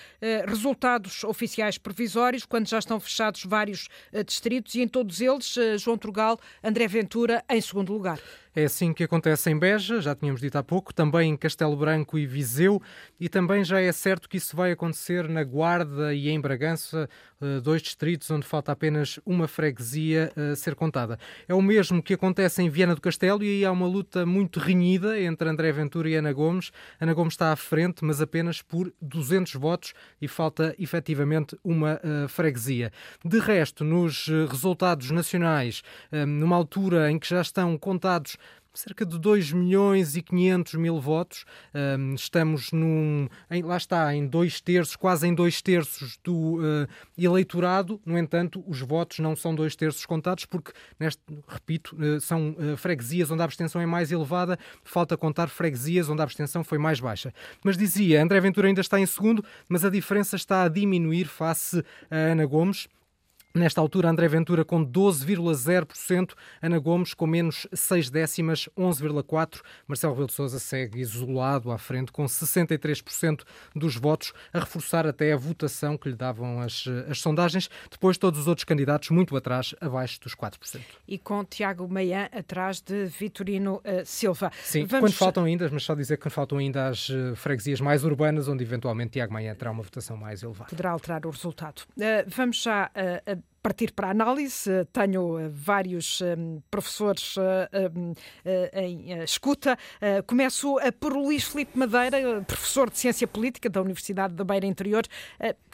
[0.47, 3.89] resultados oficiais provisórios, quando já estão fechados vários
[4.25, 8.19] distritos, e em todos eles, João Trugal, André Ventura em segundo lugar.
[8.53, 12.17] É assim que acontece em Beja, já tínhamos dito há pouco, também em Castelo Branco
[12.19, 12.81] e Viseu,
[13.17, 17.09] e também já é certo que isso vai acontecer na Guarda e em Bragança,
[17.61, 21.19] dois distritos onde falta apenas uma freguesia a ser contada.
[21.47, 24.59] É o mesmo que acontece em Viana do Castelo e aí há uma luta muito
[24.59, 26.71] renhida entre André Ventura e Ana Gomes.
[26.99, 32.27] Ana Gomes está à frente, mas apenas por 200 votos e falta efetivamente uma uh,
[32.27, 32.91] freguesia.
[33.23, 35.81] De resto, nos eh, resultados nacionais,
[36.27, 38.37] numa altura em que já estão contados
[38.73, 41.45] cerca de 2 milhões e 500 mil votos.
[42.15, 48.01] Estamos num, em, lá está, em dois terços, quase em dois terços do uh, eleitorado.
[48.05, 52.77] No entanto, os votos não são dois terços contados, porque, neste, repito, uh, são uh,
[52.77, 54.57] freguesias onde a abstenção é mais elevada.
[54.83, 57.33] Falta contar freguesias onde a abstenção foi mais baixa.
[57.63, 61.83] Mas dizia, André Ventura ainda está em segundo, mas a diferença está a diminuir face
[62.09, 62.87] a Ana Gomes.
[63.53, 69.61] Nesta altura, André Ventura com 12,0%, Ana Gomes com menos 6 décimas, 11,4%.
[69.85, 73.41] Marcelo Rebelo de Sousa segue isolado à frente com 63%
[73.75, 77.69] dos votos, a reforçar até a votação que lhe davam as, as sondagens.
[77.89, 80.79] Depois, todos os outros candidatos muito atrás, abaixo dos 4%.
[81.05, 84.49] E com Tiago Meian atrás de Vitorino uh, Silva.
[84.63, 85.09] Sim, Vamos...
[85.09, 88.63] quando faltam ainda, mas só dizer que faltam ainda as uh, freguesias mais urbanas, onde
[88.63, 90.69] eventualmente Tiago Meian terá uma votação mais elevada.
[90.69, 91.81] Poderá alterar o resultado.
[91.97, 92.89] Uh, vamos já
[93.61, 94.85] partir para a análise.
[94.91, 97.41] Tenho eh, vários um, eh, professores uh,
[97.95, 98.15] um, uh,
[98.73, 99.77] em escuta.
[100.25, 105.03] começo por Luís Filipe Madeira, professor de Ciência Política da Universidade da Beira Interior.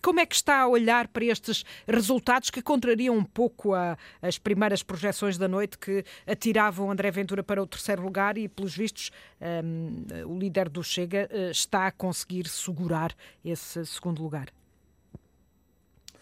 [0.01, 3.73] como é que está a olhar para estes resultados que contrariam um pouco
[4.21, 8.75] as primeiras projeções da noite que atiravam André Ventura para o terceiro lugar e, pelos
[8.75, 14.47] vistos, um, o líder do Chega está a conseguir segurar esse segundo lugar?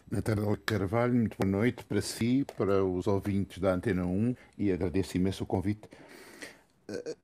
[0.09, 5.17] Natália Carvalho, muito boa noite para si, para os ouvintes da Antena 1 e agradeço
[5.17, 5.89] imenso o convite.
[6.87, 7.15] Eh,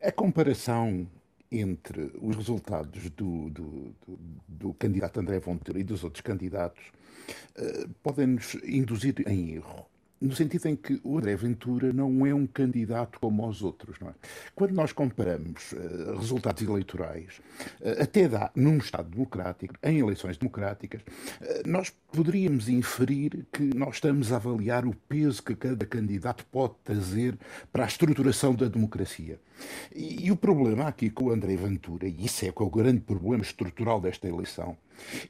[0.00, 1.06] a comparação
[1.50, 6.82] entre os resultados do, do, do, do candidato André Ventura e dos outros candidatos
[7.58, 9.86] uh, podem nos induzir em erro.
[10.22, 13.98] No sentido em que o André Ventura não é um candidato como os outros.
[14.00, 14.14] Não é?
[14.54, 17.40] Quando nós comparamos uh, resultados eleitorais,
[17.80, 23.96] uh, até dá num Estado democrático, em eleições democráticas, uh, nós poderíamos inferir que nós
[23.96, 27.36] estamos a avaliar o peso que cada candidato pode trazer
[27.72, 29.40] para a estruturação da democracia.
[29.94, 33.00] E, e o problema aqui com o André Ventura, e isso é, é o grande
[33.00, 34.76] problema estrutural desta eleição,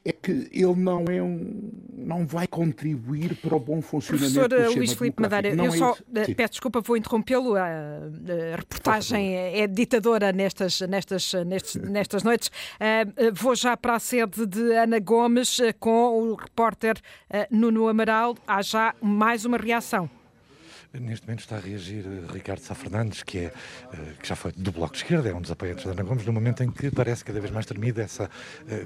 [0.05, 4.55] é que ele não é um, não vai contribuir para o bom funcionamento Professor do
[4.55, 7.55] sistema Luís Filipe Madeira, não eu é só eh, peço desculpa, vou interrompê-lo.
[7.55, 12.49] A, a reportagem é ditadora nestas, nestas, nestes, nestas noites.
[12.49, 16.97] Uh, vou já para a sede de Ana Gomes com o repórter
[17.29, 18.35] uh, Nuno Amaral.
[18.47, 20.09] Há já mais uma reação.
[20.99, 23.53] Neste momento está a reagir Ricardo Sá Fernandes, que, é,
[24.21, 26.31] que já foi do Bloco de Esquerda, é um dos apoiantes da Ana Gomes, no
[26.31, 28.29] momento em que parece cada vez mais tremida essa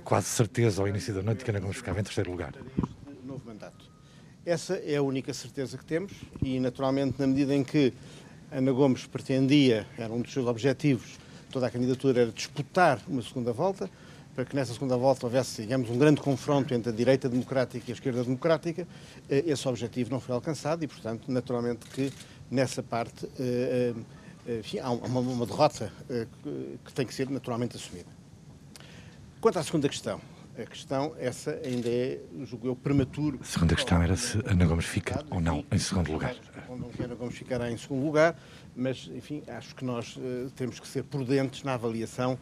[0.06, 2.54] quase certeza ao início da noite que Ana Gomes ficava em terceiro lugar.
[3.26, 3.92] Novo mandato.
[4.46, 7.94] Essa é a única certeza que temos e, naturalmente, na medida em que
[8.50, 11.20] Ana Gomes pretendia, era um dos seus objetivos,
[11.52, 13.90] toda a candidatura era disputar uma segunda volta,
[14.38, 17.92] para que nessa segunda volta houvesse, digamos, um grande confronto entre a direita democrática e
[17.92, 18.88] a esquerda democrática,
[19.28, 22.14] esse objetivo não foi alcançado e, portanto, naturalmente que
[22.52, 23.28] nessa parte
[24.60, 25.92] enfim, há uma, uma derrota
[26.86, 28.10] que tem que ser naturalmente assumida.
[29.42, 30.22] Quanto à segunda questão,
[30.56, 33.40] a questão, essa ainda é, julgo eu, prematuro.
[33.42, 36.36] A segunda questão era se Ana Gomes fica ou não em segundo lugar.
[36.70, 38.40] Não que Ana Gomes ficará em segundo lugar,
[38.76, 40.16] mas, enfim, acho que nós
[40.56, 42.38] temos que ser prudentes na avaliação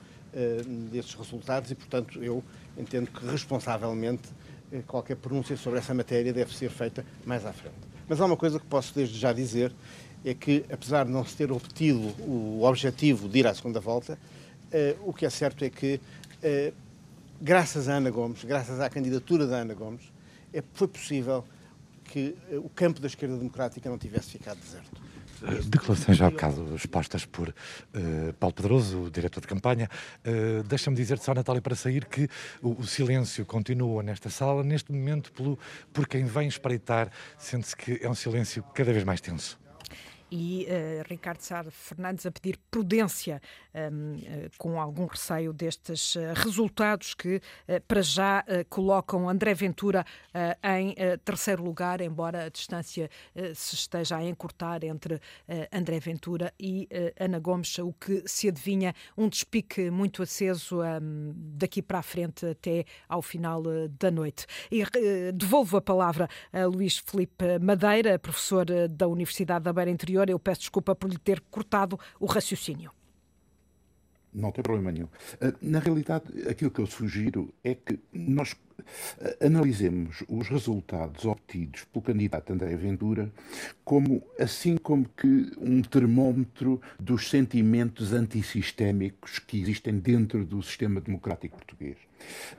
[0.89, 2.43] desses resultados e, portanto, eu
[2.78, 4.30] entendo que responsavelmente
[4.71, 7.76] uh, qualquer pronúncia sobre essa matéria deve ser feita mais à frente.
[8.08, 9.71] Mas há uma coisa que posso desde já dizer,
[10.24, 14.17] é que, apesar de não se ter obtido o objetivo de ir à segunda volta,
[15.04, 16.00] o que é certo é que
[17.41, 20.12] graças a Ana Gomes, graças à candidatura da Ana Gomes,
[20.54, 21.43] é, foi possível
[22.06, 25.02] que o campo da esquerda democrática não tivesse ficado deserto.
[25.65, 29.89] Declarações já há bocado expostas por uh, Paulo Pedroso, o diretor de campanha.
[30.26, 32.28] Uh, Deixa-me dizer-te só, Natália, para sair, que
[32.62, 35.60] o, o, silêncio continua nesta sala, neste momento, pelo,
[35.93, 39.64] por quem vem espreitar, sente-se que é um silêncio cada vez mais tenso
[40.32, 43.42] e uh, Ricardo Sá Fernandes a pedir prudência
[43.74, 47.42] um, uh, com algum receio destes uh, resultados que
[47.88, 50.06] para já colocam André Ventura
[50.64, 53.10] em terceiro lugar, embora a distância
[53.54, 55.20] se esteja a encurtar entre
[55.72, 56.88] André Ventura e
[57.20, 62.46] Ana Gomes, o que se adivinha um despique muito aceso um, daqui para a frente
[62.46, 63.64] até ao final
[64.00, 64.46] da noite.
[64.72, 64.84] E
[65.34, 70.62] devolvo a palavra a Luís Felipe Madeira, professor da Universidade da Beira Interior eu peço
[70.62, 72.91] desculpa por lhe ter cortado o raciocínio.
[74.34, 75.08] Não tem problema nenhum.
[75.62, 78.54] Na realidade, aquilo que eu sugiro é que nós
[79.41, 83.32] analisemos os resultados obtidos pelo candidato André Ventura
[83.84, 91.56] como assim como que um termómetro dos sentimentos antissistémicos que existem dentro do sistema democrático
[91.58, 91.97] português.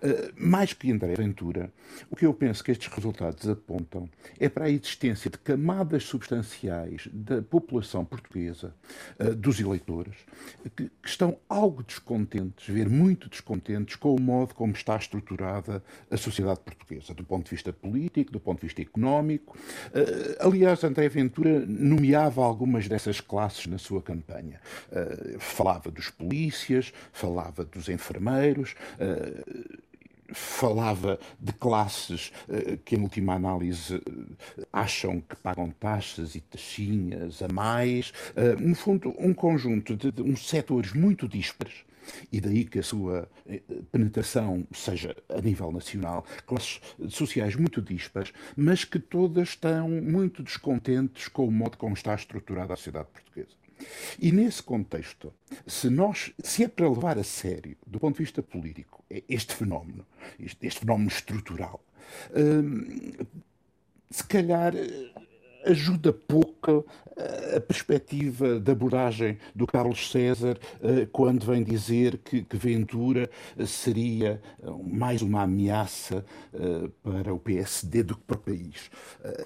[0.02, 1.72] Uh, mais que André Ventura,
[2.10, 7.08] o que eu penso que estes resultados apontam é para a existência de camadas substanciais
[7.12, 8.74] da população portuguesa,
[9.18, 10.14] uh, dos eleitores,
[10.76, 16.60] que, estão algo descontentes, ver muito descontentes com o modo como está estruturada a sociedade
[16.60, 19.56] portuguesa, do ponto de vista político, do ponto de vista económico.
[19.88, 24.60] Uh, aliás, André Ventura nomeava algumas dessas classes na sua campanha.
[25.38, 28.74] falava dos polícias, falava dos enfermeiros
[30.32, 34.36] falava de classes uh, que, em última análise, uh,
[34.72, 38.10] acham que pagam taxas e taxinhas a mais.
[38.36, 41.84] Uh, no fundo, um conjunto de, de uns setores muito díspares.
[42.30, 43.28] E daí que a sua
[43.90, 51.26] penetração seja a nível nacional, classes sociais muito dispares, mas que todas estão muito descontentes
[51.26, 53.65] com o modo como está estruturada a sociedade portuguesa.
[54.18, 55.32] E nesse contexto,
[55.66, 60.06] se nós, se é para levar a sério, do ponto de vista político, este fenómeno,
[60.38, 61.84] este, este fenómeno estrutural,
[62.34, 63.12] hum,
[64.10, 64.72] se calhar
[65.66, 66.86] ajuda pouco
[67.56, 70.58] a perspectiva da abordagem do Carlos César
[71.12, 73.30] quando vem dizer que, Ventura
[73.66, 74.40] seria
[74.84, 76.24] mais uma ameaça
[77.02, 78.90] para o PSD do que para o país.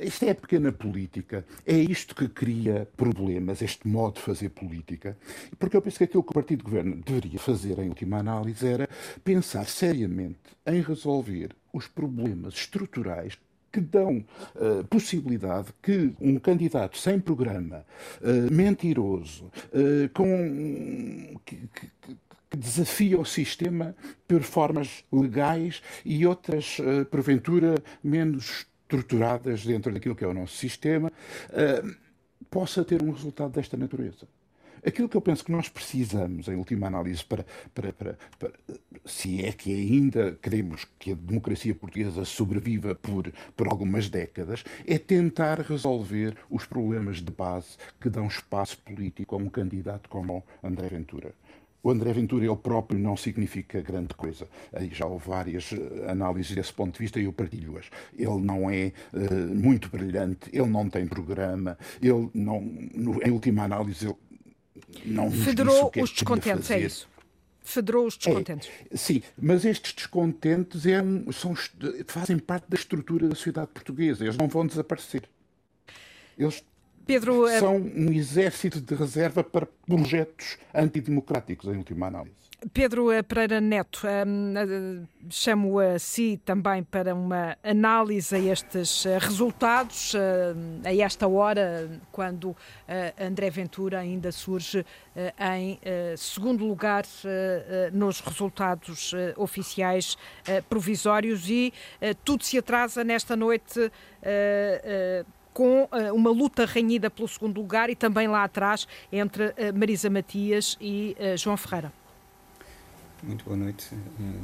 [0.01, 1.45] Isto é a pequena política.
[1.67, 5.17] É isto que cria problemas, este modo de fazer política.
[5.59, 8.67] Porque eu penso que aquilo que o Partido de Governo deveria fazer, em última análise,
[8.67, 8.89] era
[9.23, 13.39] pensar seriamente em resolver os problemas estruturais
[13.73, 14.25] que dão
[14.57, 17.85] uh, possibilidade que um candidato sem programa,
[18.21, 21.91] uh, mentiroso, uh, com, que, que,
[22.51, 23.95] que, desafia o sistema
[24.27, 26.79] por formas legais e outras,
[27.09, 31.13] porventura, menos estruturadas dentro daquilo que é o nosso sistema,
[32.51, 34.27] possa ter um resultado desta natureza.
[34.85, 38.53] Aquilo que eu penso que nós precisamos, em última análise, para, para, para, para,
[39.05, 44.99] se é que ainda queremos que a democracia portuguesa sobreviva por, por algumas décadas, é
[44.99, 50.89] tentar resolver os problemas de base que dão espaço político a um candidato como André
[50.89, 51.35] Ventura.
[51.83, 54.47] O André Ventura ele próprio não significa grande coisa.
[54.73, 57.87] Aí já houve várias eh, análises desse ponto de vista e eu partilho-as.
[58.15, 63.65] Ele não é uh, muito brilhante, ele não tem programa, ele não, no, em última
[63.65, 64.17] análise, ele
[65.05, 67.09] não Federou é os descontentes, é isso?
[67.63, 68.69] Federou os descontentes.
[68.91, 71.01] É, sim, mas estes descontentes é
[71.33, 71.55] são,
[72.07, 74.25] fazem parte da estrutura da sociedade portuguesa.
[74.25, 75.23] Eles não vão desaparecer.
[76.39, 76.65] Eles
[77.07, 82.50] Pedro, eh, são um exército de reserva para projetos antidemocráticos, em última análise.
[82.73, 89.05] Pedro eh, Pereira Neto, um, eh, chamo a si também para uma análise a estes
[89.19, 90.19] resultados, uh,
[90.85, 92.57] a esta hora, quando uh,
[93.19, 94.85] André Ventura ainda surge uh,
[95.57, 95.81] em
[96.17, 97.05] segundo lugar
[97.93, 100.17] nos resultados oficiais
[100.69, 101.73] provisórios e
[102.25, 103.91] tudo se atrasa nesta noite
[105.53, 111.17] com uma luta renhida pelo segundo lugar e também lá atrás entre Marisa Matias e
[111.37, 112.00] João Ferreira.
[113.23, 113.87] Muito boa noite,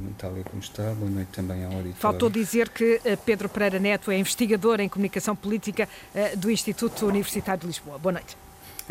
[0.04, 0.82] Natália, como está?
[0.94, 1.96] Boa noite também ao auditório.
[1.96, 5.88] Faltou dizer que Pedro Pereira Neto é investigador em comunicação política
[6.36, 7.98] do Instituto Universitário de Lisboa.
[7.98, 8.36] Boa noite.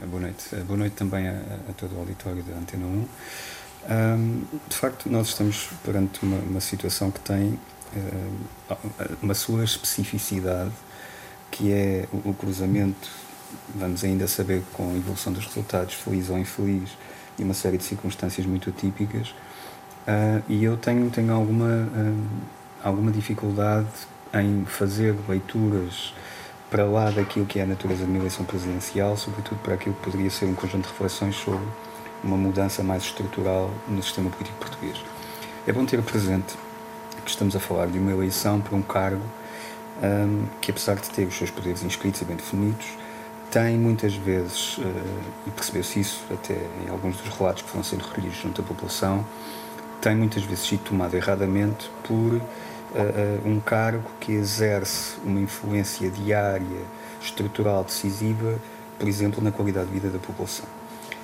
[0.03, 0.55] Boa noite.
[0.65, 1.33] Boa noite também a,
[1.69, 3.07] a todo o auditório da Antena 1.
[3.87, 7.59] Um, de facto, nós estamos perante uma, uma situação que tem
[7.95, 10.73] uh, uma sua especificidade
[11.51, 13.09] que é o, cruzamento,
[13.73, 16.89] vamos ainda saber com a evolução dos resultados, feliz ou infeliz,
[17.39, 19.33] e uma série de circunstâncias muito atípicas.
[20.07, 22.27] Uh, e eu tenho, tenho alguma, uh,
[22.83, 23.87] alguma dificuldade
[24.33, 26.13] em fazer leituras
[26.69, 30.03] para lá daquilo que é a natureza de uma eleição presidencial, sobretudo para aquilo que
[30.03, 31.65] poderia ser um conjunto de reflexões sobre
[32.23, 34.97] uma mudança mais estrutural no sistema político português.
[35.65, 36.55] É bom ter presente
[37.23, 39.23] que estamos a falar de uma eleição para um cargo
[40.03, 42.85] um, que apesar de ter os seus poderes inscritos e bem definidos,
[43.49, 44.83] tem muitas vezes, uh,
[45.47, 49.25] e percebeu-se isso até em alguns dos relatos que foram sendo recolhidos junto à população,
[50.05, 52.41] tem muitas vezes sido tomado erradamente por uh,
[53.43, 56.83] um cargo que exerce uma influência diária,
[57.19, 58.59] estrutural, decisiva,
[58.99, 60.67] por exemplo, na qualidade de vida da população.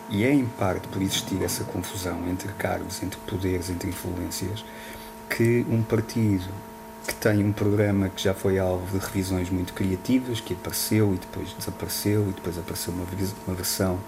[0.09, 4.65] E é em parte por existir essa confusão entre cargos, entre poderes, entre influências,
[5.29, 6.49] que um partido
[7.05, 11.19] que tem um programa que já foi alvo de revisões muito criativas, que apareceu e
[11.19, 13.05] depois desapareceu, e depois apareceu uma,
[13.45, 13.99] uma versão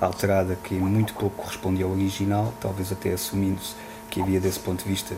[0.00, 3.74] alterada que muito pouco correspondia ao original, talvez até assumindo-se
[4.10, 5.14] que havia desse ponto de vista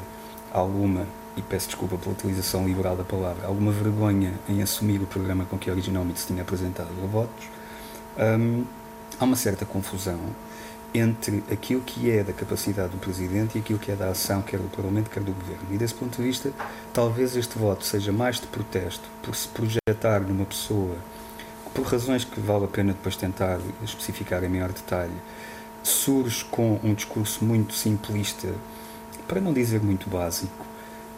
[0.53, 5.45] alguma, e peço desculpa pela utilização liberal da palavra, alguma vergonha em assumir o programa
[5.45, 7.47] com que originalmente se tinha apresentado a votos.
[8.19, 8.65] Um,
[9.21, 10.19] há uma certa confusão
[10.95, 14.59] entre aquilo que é da capacidade do Presidente e aquilo que é da ação, quer
[14.59, 15.67] do Parlamento, quer do Governo.
[15.71, 16.51] E desse ponto de vista,
[16.93, 20.97] talvez este voto seja mais de protesto por se projetar numa pessoa
[21.65, 25.13] que, por razões que vale a pena depois tentar especificar em maior detalhe,
[25.83, 28.49] surge com um discurso muito simplista,
[29.29, 30.67] para não dizer muito básico,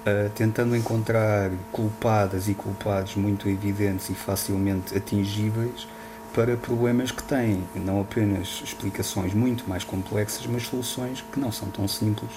[0.00, 5.86] uh, tentando encontrar culpadas e culpados muito evidentes e facilmente atingíveis
[6.34, 11.68] para problemas que têm não apenas explicações muito mais complexas, mas soluções que não são
[11.70, 12.30] tão simples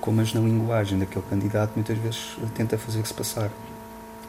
[0.00, 3.50] como as na linguagem daquele candidato muitas vezes tenta fazer-se passar.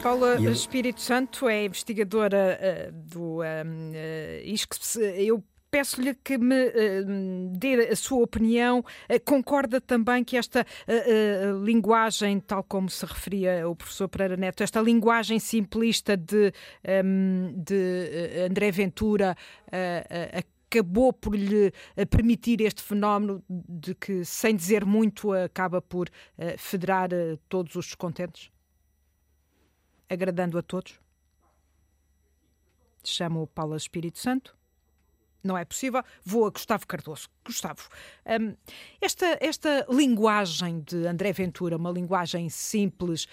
[0.02, 4.96] Paula Espírito Santo é investigadora uh, do um, uh, ISCS.
[5.16, 8.80] Eu peço-lhe que me uh, dê a sua opinião.
[8.80, 14.62] Uh, concorda também que esta uh, linguagem, tal como se referia o professor Pereira Neto,
[14.62, 16.52] esta linguagem simplista de,
[17.04, 19.36] um, de André Ventura
[20.32, 21.72] acabou por lhe
[22.08, 26.08] permitir este fenómeno de que, sem dizer muito, acaba por
[26.58, 27.08] federar
[27.48, 28.50] todos os descontentes?
[30.08, 31.00] Agradando a todos?
[33.04, 34.59] Chamo Paula Espírito Santo
[35.42, 37.28] não é possível, vou a Gustavo Cardoso.
[37.44, 37.88] Gustavo,
[38.40, 38.54] um,
[39.00, 43.26] esta, esta linguagem de André Ventura, uma linguagem simples,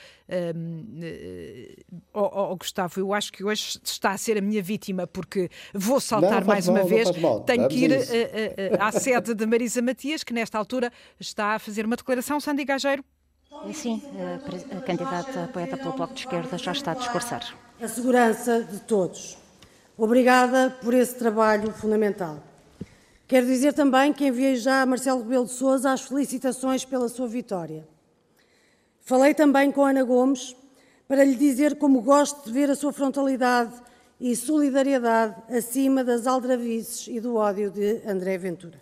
[0.55, 5.05] um, uh, oh, oh, Gustavo, eu acho que hoje está a ser a minha vítima,
[5.05, 7.09] porque vou saltar não, mais mal, uma vez,
[7.45, 11.59] tenho que ir uh, uh, à sede de Marisa Matias, que nesta altura está a
[11.59, 12.39] fazer uma declaração.
[12.39, 13.03] Sandy Gageiro.
[13.73, 14.01] Sim,
[14.75, 17.57] a candidata apoiada pelo Bloco de Esquerda já está a discursar.
[17.79, 19.37] A segurança de todos
[19.99, 22.37] Obrigada por esse trabalho fundamental.
[23.27, 27.27] Quero dizer também que enviei já a Marcelo Rebelo de Sousa as felicitações pela sua
[27.27, 27.87] vitória.
[29.01, 30.55] Falei também com Ana Gomes
[31.07, 33.73] para lhe dizer como gosto de ver a sua frontalidade
[34.21, 38.79] e solidariedade acima das aldravices e do ódio de André Ventura.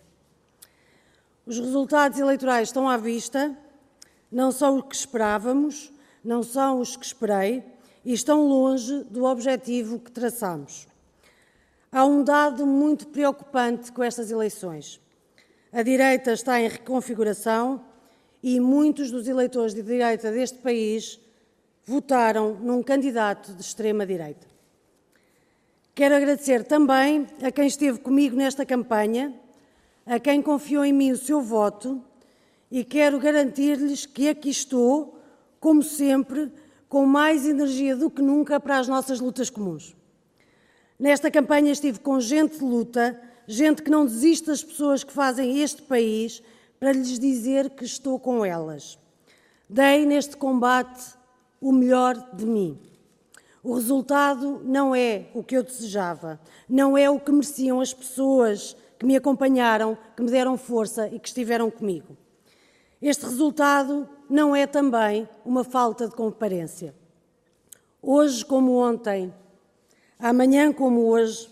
[1.46, 3.56] Os resultados eleitorais estão à vista,
[4.30, 5.90] não são o que esperávamos,
[6.22, 7.64] não são os que esperei
[8.04, 10.86] e estão longe do objetivo que traçamos.
[11.90, 15.00] Há um dado muito preocupante com estas eleições.
[15.72, 17.84] A direita está em reconfiguração
[18.42, 21.20] e muitos dos eleitores de direita deste país
[21.84, 24.46] votaram num candidato de extrema-direita.
[25.94, 29.34] Quero agradecer também a quem esteve comigo nesta campanha,
[30.04, 32.02] a quem confiou em mim o seu voto
[32.70, 35.18] e quero garantir-lhes que aqui estou,
[35.60, 36.52] como sempre,
[36.88, 39.96] com mais energia do que nunca para as nossas lutas comuns.
[40.98, 45.60] Nesta campanha estive com gente de luta, gente que não desiste das pessoas que fazem
[45.60, 46.42] este país,
[46.80, 48.98] para lhes dizer que estou com elas.
[49.68, 51.14] Dei neste combate
[51.60, 52.78] o melhor de mim.
[53.62, 58.76] O resultado não é o que eu desejava, não é o que mereciam as pessoas
[58.98, 62.16] que me acompanharam, que me deram força e que estiveram comigo.
[63.02, 66.94] Este resultado não é também uma falta de comparência.
[68.00, 69.34] Hoje, como ontem,
[70.18, 71.48] Amanhã, como hoje,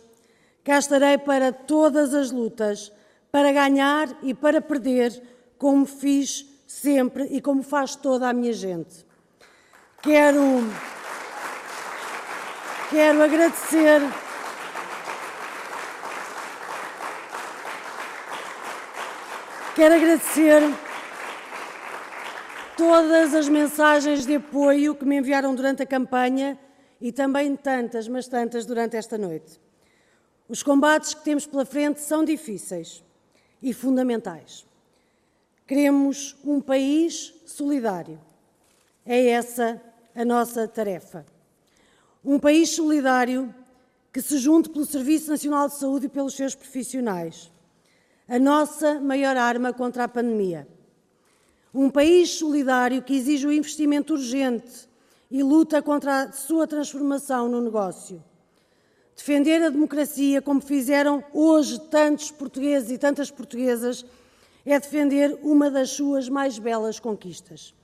[0.64, 2.90] cá estarei para todas as lutas,
[3.30, 5.22] para ganhar e para perder,
[5.58, 9.04] como fiz sempre e como faz toda a minha gente.
[10.00, 10.42] Quero,
[12.90, 14.00] quero agradecer.
[19.74, 20.62] Quero agradecer
[22.76, 26.58] todas as mensagens de apoio que me enviaram durante a campanha
[27.04, 29.60] e também tantas, mas tantas durante esta noite.
[30.48, 33.04] Os combates que temos pela frente são difíceis
[33.62, 34.64] e fundamentais.
[35.66, 38.18] Queremos um país solidário.
[39.04, 39.78] É essa
[40.14, 41.26] a nossa tarefa.
[42.24, 43.54] Um país solidário
[44.10, 47.52] que se junte pelo Serviço Nacional de Saúde e pelos seus profissionais.
[48.26, 50.66] A nossa maior arma contra a pandemia.
[51.74, 54.88] Um país solidário que exige o investimento urgente
[55.30, 58.22] e luta contra a sua transformação no negócio.
[59.16, 64.04] Defender a democracia, como fizeram hoje tantos portugueses e tantas portuguesas,
[64.66, 67.74] é defender uma das suas mais belas conquistas.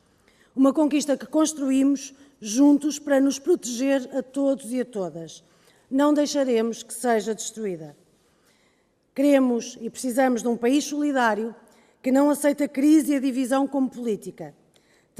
[0.54, 5.44] Uma conquista que construímos juntos para nos proteger a todos e a todas.
[5.90, 7.96] Não deixaremos que seja destruída.
[9.14, 11.54] Queremos e precisamos de um país solidário
[12.02, 14.54] que não aceita a crise e a divisão como política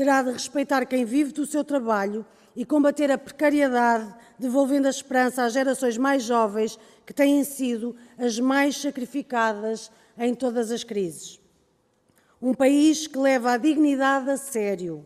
[0.01, 2.25] terá de respeitar quem vive do seu trabalho
[2.57, 8.41] e combater a precariedade, devolvendo a esperança às gerações mais jovens que têm sido as
[8.41, 11.39] mais sacrificadas em todas as crises.
[12.41, 15.05] Um país que leva a dignidade a sério.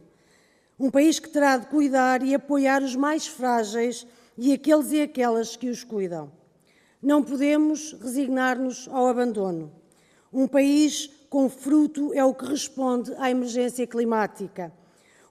[0.78, 4.06] Um país que terá de cuidar e apoiar os mais frágeis
[4.38, 6.30] e aqueles e aquelas que os cuidam.
[7.02, 9.72] Não podemos resignar-nos ao abandono.
[10.32, 14.72] Um país com fruto é o que responde à emergência climática.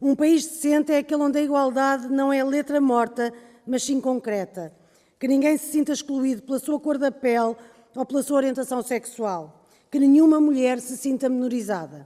[0.04, 3.34] Um país decente é aquele onde a igualdade não é letra morta,
[3.66, 4.74] mas sim concreta.
[5.18, 7.56] Que ninguém se sinta excluído pela sua cor da pele
[7.96, 9.66] ou pela sua orientação sexual.
[9.90, 12.06] Que nenhuma mulher se sinta menorizada.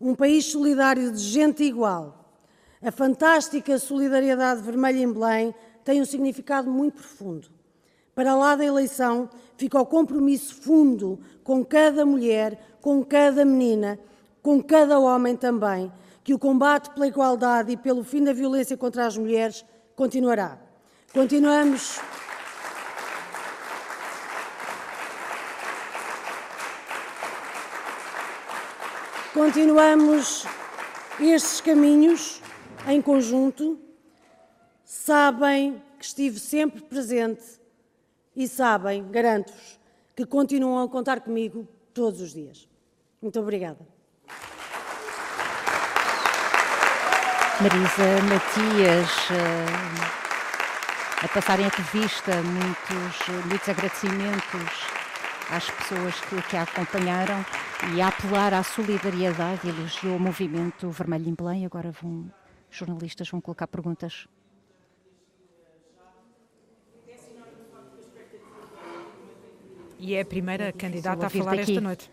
[0.00, 2.30] Um país solidário de gente igual.
[2.80, 5.52] A fantástica solidariedade vermelha em Belém
[5.84, 7.48] tem um significado muito profundo.
[8.14, 13.98] Para lá da eleição fica o compromisso fundo com cada mulher, com cada menina,
[14.40, 15.90] com cada homem também,
[16.26, 19.64] que o combate pela igualdade e pelo fim da violência contra as mulheres
[19.94, 20.58] continuará.
[21.12, 22.00] Continuamos.
[29.32, 30.44] Continuamos
[31.20, 32.42] estes caminhos
[32.88, 33.78] em conjunto.
[34.84, 37.60] Sabem que estive sempre presente
[38.34, 39.78] e sabem, garanto-vos,
[40.16, 42.68] que continuam a contar comigo todos os dias.
[43.22, 43.95] Muito obrigada.
[47.58, 49.64] Marisa Matias, eh,
[51.24, 54.86] a passarem a revista muitos, muitos agradecimentos
[55.50, 57.42] às pessoas que, que a acompanharam
[57.94, 61.64] e a apelar à solidariedade, elogiou o movimento Vermelho em Belém.
[61.64, 62.30] Agora vão,
[62.70, 64.28] jornalistas vão colocar perguntas.
[69.98, 72.10] E é a primeira candidata a falar esta noite.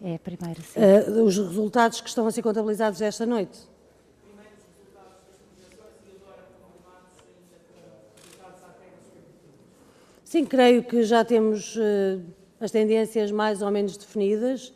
[0.00, 0.80] É a primeira, sim.
[0.80, 3.68] Uh, os resultados que estão a ser contabilizados esta noite?
[10.28, 12.22] Sim, creio que já temos uh,
[12.60, 14.68] as tendências mais ou menos definidas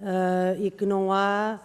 [0.00, 1.60] uh, e que não há,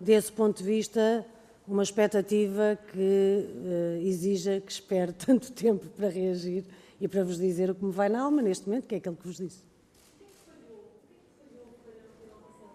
[0.00, 1.22] desse ponto de vista,
[1.66, 6.64] uma expectativa que uh, exija que espere tanto tempo para reagir
[6.98, 9.16] e para vos dizer o que me vai na alma neste momento, que é aquilo
[9.16, 9.62] que vos disse.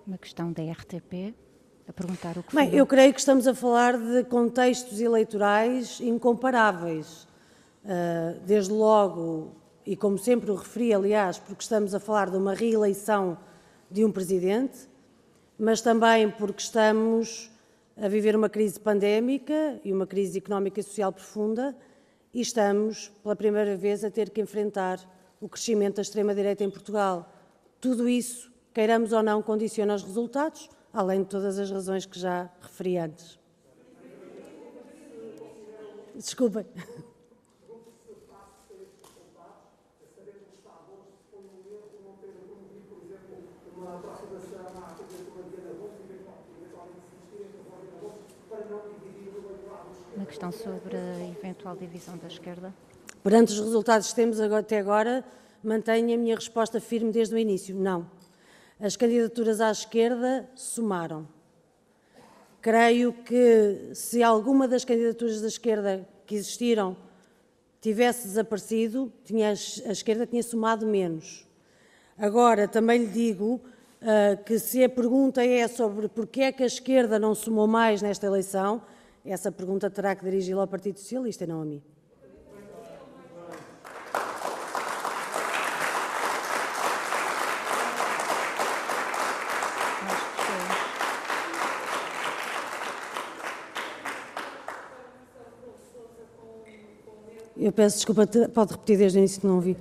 [0.05, 1.33] Uma questão da RTP,
[1.87, 7.27] a perguntar o que Bem, eu creio que estamos a falar de contextos eleitorais incomparáveis.
[7.83, 12.53] Uh, desde logo, e como sempre o referi, aliás, porque estamos a falar de uma
[12.53, 13.37] reeleição
[13.89, 14.87] de um presidente,
[15.57, 17.51] mas também porque estamos
[17.95, 21.75] a viver uma crise pandémica e uma crise económica e social profunda
[22.33, 24.99] e estamos, pela primeira vez, a ter que enfrentar
[25.39, 27.31] o crescimento da extrema-direita em Portugal.
[27.79, 32.49] Tudo isso, queiramos ou não, condiciona os resultados, além de todas as razões que já
[32.59, 33.39] referi antes.
[36.15, 36.65] Desculpem.
[50.33, 52.73] Questão sobre a eventual divisão da esquerda.
[53.21, 55.23] Perante os resultados que temos até agora,
[55.63, 58.09] mantenho a minha resposta firme desde o início: não.
[58.79, 61.27] As candidaturas à esquerda somaram.
[62.59, 66.97] Creio que se alguma das candidaturas da esquerda que existiram
[67.79, 71.45] tivesse desaparecido, tinha, a esquerda tinha somado menos.
[72.17, 73.61] Agora, também lhe digo
[74.01, 78.01] uh, que se a pergunta é sobre porquê é que a esquerda não somou mais
[78.01, 78.81] nesta eleição,
[79.31, 81.81] essa pergunta terá que dirigi-la ao Partido Socialista e não a mim.
[97.55, 99.77] Eu peço desculpa, pode repetir desde o início que não ouvi.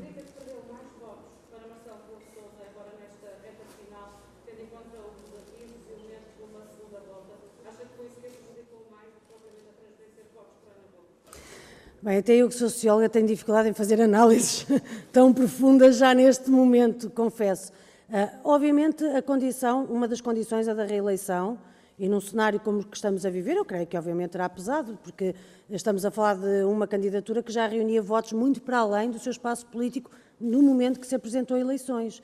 [12.05, 14.67] Bem, até eu que sou socióloga tenho dificuldade em fazer análises
[15.13, 17.71] tão profundas já neste momento, confesso.
[18.09, 21.57] Uh, obviamente, a condição, uma das condições é da reeleição,
[21.97, 24.99] e num cenário como o que estamos a viver, eu creio que obviamente terá pesado,
[25.01, 25.33] porque
[25.71, 29.31] estamos a falar de uma candidatura que já reunia votos muito para além do seu
[29.31, 32.21] espaço político no momento que se apresentou a eleições.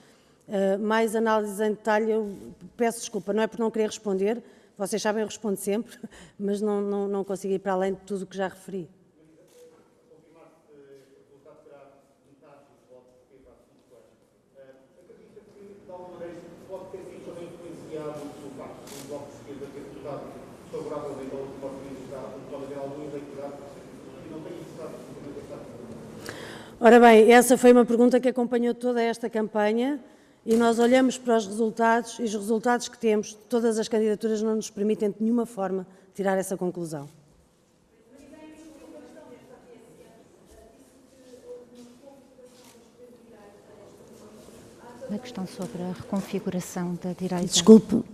[0.49, 2.37] Uh, mais análises em detalhe, eu
[2.77, 4.43] peço desculpa, não é por não querer responder,
[4.77, 5.97] vocês sabem, eu respondo sempre,
[6.37, 8.89] mas não, não, não ir para além de tudo o que já referi.
[26.81, 29.99] Ora bem, essa foi uma pergunta que acompanhou toda esta campanha
[30.47, 34.55] e nós olhamos para os resultados e os resultados que temos, todas as candidaturas não
[34.55, 37.09] nos permitem de nenhuma forma tirar essa conclusão.
[45.09, 47.47] Uma questão sobre a reconfiguração da direita.
[47.47, 48.05] Desculpe.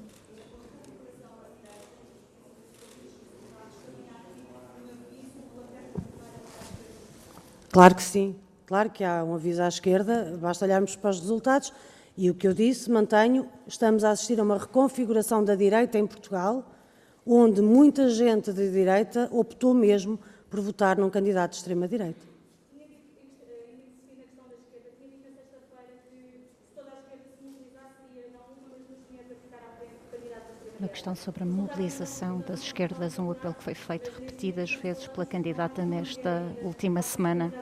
[7.71, 8.35] Claro que sim.
[8.67, 11.73] Claro que há um aviso à esquerda, basta olharmos para os resultados.
[12.17, 16.07] E o que eu disse, mantenho, estamos a assistir a uma reconfiguração da direita em
[16.07, 16.65] Portugal,
[17.27, 22.35] onde muita gente de direita optou mesmo por votar num candidato de extrema-direita.
[30.79, 35.25] Uma questão sobre a mobilização das esquerdas, um apelo que foi feito repetidas vezes pela
[35.25, 37.53] candidata nesta última semana.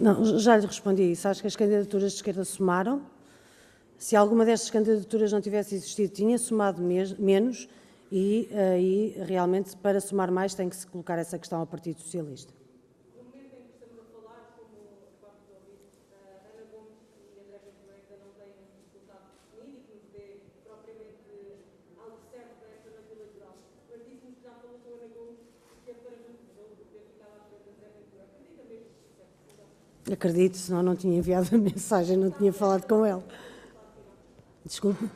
[0.00, 1.28] Não, já lhe respondi isso.
[1.28, 3.02] Acho que as candidaturas de esquerda somaram.
[3.96, 7.68] Se alguma destas candidaturas não tivesse existido, tinha somado menos
[8.10, 12.57] e aí realmente para somar mais tem que se colocar essa questão ao Partido Socialista.
[30.18, 33.22] Acredito, senão não tinha enviado a mensagem, não tinha falado com ele.
[34.64, 35.08] Desculpe.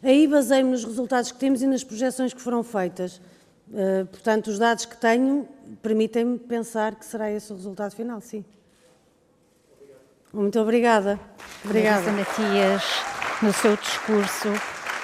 [0.00, 3.20] Aí baseio-me nos resultados que temos e nas projeções que foram feitas.
[3.68, 5.48] Uh, portanto, os dados que tenho
[5.82, 8.44] permitem-me pensar que será esse o resultado final, sim.
[10.32, 11.18] Muito obrigada.
[11.64, 12.12] Obrigada.
[12.12, 12.84] Matias,
[13.42, 14.48] no seu discurso,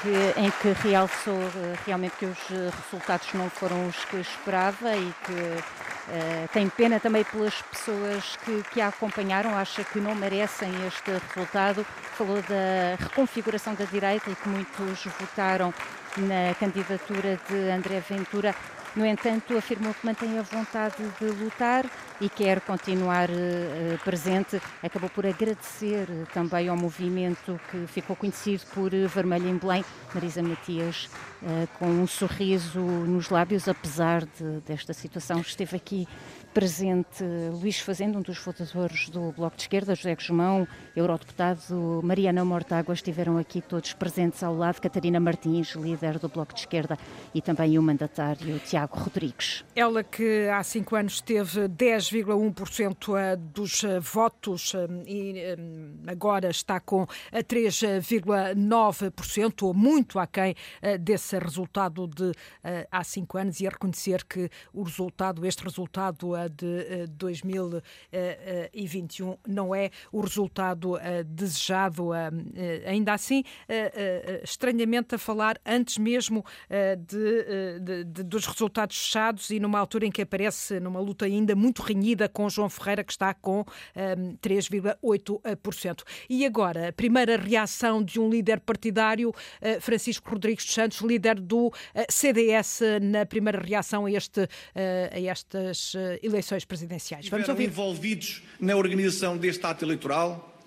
[0.00, 4.96] que, em que realçou uh, realmente que os uh, resultados não foram os que esperava
[4.96, 10.14] e que Uh, tem pena também pelas pessoas que, que a acompanharam, acha que não
[10.14, 11.84] merecem este resultado.
[12.16, 15.72] Falou da reconfiguração da direita e que muitos votaram
[16.16, 18.54] na candidatura de André Ventura.
[18.96, 21.84] No entanto, afirmou que mantém a vontade de lutar
[22.20, 24.60] e quer continuar uh, presente.
[24.80, 29.84] Acabou por agradecer uh, também ao movimento que ficou conhecido por uh, Vermelho em Belém,
[30.14, 31.10] Marisa Matias,
[31.78, 35.40] com um sorriso nos lábios, apesar de, desta situação.
[35.40, 36.08] Esteve aqui
[36.54, 42.94] presente Luís Fazendo, um dos fundadores do Bloco de Esquerda, José Guzmão, eurodeputado Mariana Mortágua,
[42.94, 46.96] estiveram aqui todos presentes ao lado, Catarina Martins, líder do Bloco de Esquerda,
[47.34, 49.64] e também o mandatário Tiago Rodrigues.
[49.74, 55.56] Ela que há cinco anos teve 10,1% eh, dos eh, votos eh, e
[56.06, 60.54] agora está com 3,9%, ou muito aquém
[61.00, 62.30] desse resultado de
[62.90, 69.74] há cinco anos, e a reconhecer que o resultado, este resultado de 2021 eh, não
[69.74, 72.14] é o resultado eh, desejado.
[72.14, 73.42] Eh, ainda assim,
[74.42, 76.44] estranhamente a falar antes mesmo
[76.98, 81.54] de, de, de, dos resultados fechados e numa altura em que aparece numa luta ainda
[81.54, 83.64] muito renhida com João Ferreira, que está com
[83.94, 86.02] 3,8%.
[86.28, 89.32] E agora, a primeira reação de um líder partidário,
[89.80, 91.72] Francisco Rodrigues dos Santos, líder do
[92.08, 97.28] CDS, na primeira reação a, este, a estas eleições eleições presidenciais.
[97.28, 97.64] Vamos ouvir.
[97.64, 100.60] envolvidos na organização deste ato eleitoral,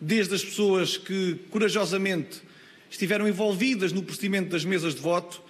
[0.00, 2.42] desde as pessoas que corajosamente
[2.90, 5.42] estiveram envolvidas no procedimento das mesas de voto,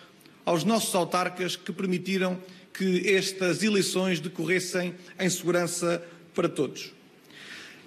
[0.44, 2.38] aos nossos autarcas que permitiram
[2.74, 6.02] que estas eleições decorressem em segurança
[6.34, 6.92] para todos.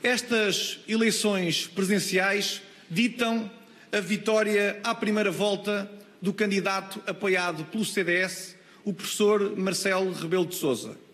[0.01, 3.51] Estas eleições presidenciais ditam
[3.91, 10.55] a vitória à primeira volta do candidato apoiado pelo CDS, o professor Marcelo Rebelo de
[10.55, 11.04] Sousa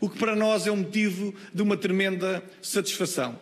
[0.00, 3.38] o que para nós é um motivo de uma tremenda satisfação.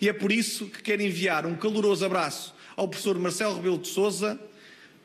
[0.00, 3.88] E é por isso que quero enviar um caloroso abraço ao professor Marcelo Rebelo de
[3.88, 4.40] Sousa,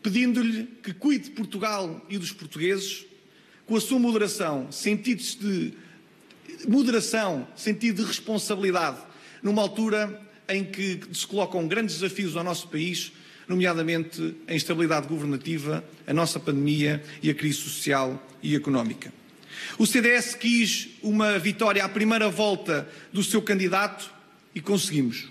[0.02, 3.06] pedindo-lhe que cuide de Portugal e dos portugueses
[3.66, 5.74] com a sua moderação, sentido de
[6.68, 9.00] moderação, sentido de responsabilidade,
[9.42, 13.12] numa altura em que se colocam grandes desafios ao nosso país,
[13.48, 19.12] nomeadamente a instabilidade governativa, a nossa pandemia e a crise social e económica.
[19.78, 24.12] O CDS quis uma vitória à primeira volta do seu candidato
[24.54, 25.26] e conseguimos.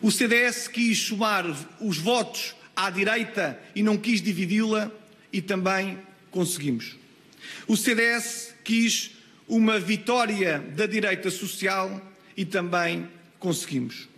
[0.00, 1.44] O CDS quis somar
[1.80, 4.90] os votos à direita e não quis dividi-la
[5.32, 5.98] e também
[6.30, 6.96] conseguimos.
[7.66, 9.12] O CDS quis
[9.46, 12.00] uma vitória da direita social
[12.36, 14.08] e também conseguimos.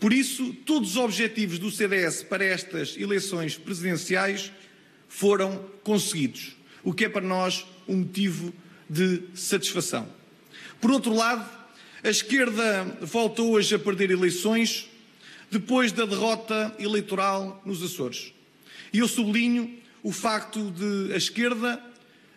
[0.00, 4.50] Por isso, todos os objetivos do CDS para estas eleições presidenciais
[5.08, 8.52] foram conseguidos, o que é para nós um motivo
[8.88, 10.08] de satisfação.
[10.80, 11.48] Por outro lado,
[12.02, 14.88] a esquerda volta hoje a perder eleições
[15.50, 18.32] depois da derrota eleitoral nos Açores.
[18.92, 21.80] E eu sublinho o facto de a esquerda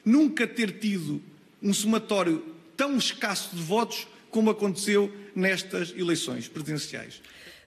[0.03, 1.21] nunca ter tido
[1.61, 2.45] um somatório
[2.77, 7.21] tão escasso de votos como aconteceu nestas eleições presidenciais.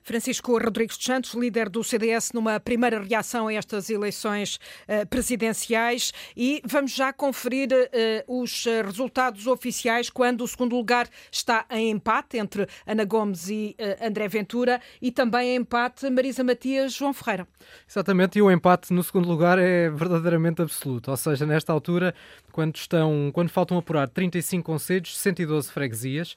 [0.09, 4.55] Francisco Rodrigues dos Santos, líder do CDS, numa primeira reação a estas eleições
[4.87, 6.11] uh, presidenciais.
[6.35, 12.39] E vamos já conferir uh, os resultados oficiais quando o segundo lugar está em empate
[12.39, 17.47] entre Ana Gomes e André Ventura e também em empate Marisa Matias João Ferreira.
[17.87, 21.11] Exatamente, e o empate no segundo lugar é verdadeiramente absoluto.
[21.11, 22.15] Ou seja, nesta altura,
[22.59, 26.35] quando, estão, quando faltam apurar 35 conselhos, 112 freguesias,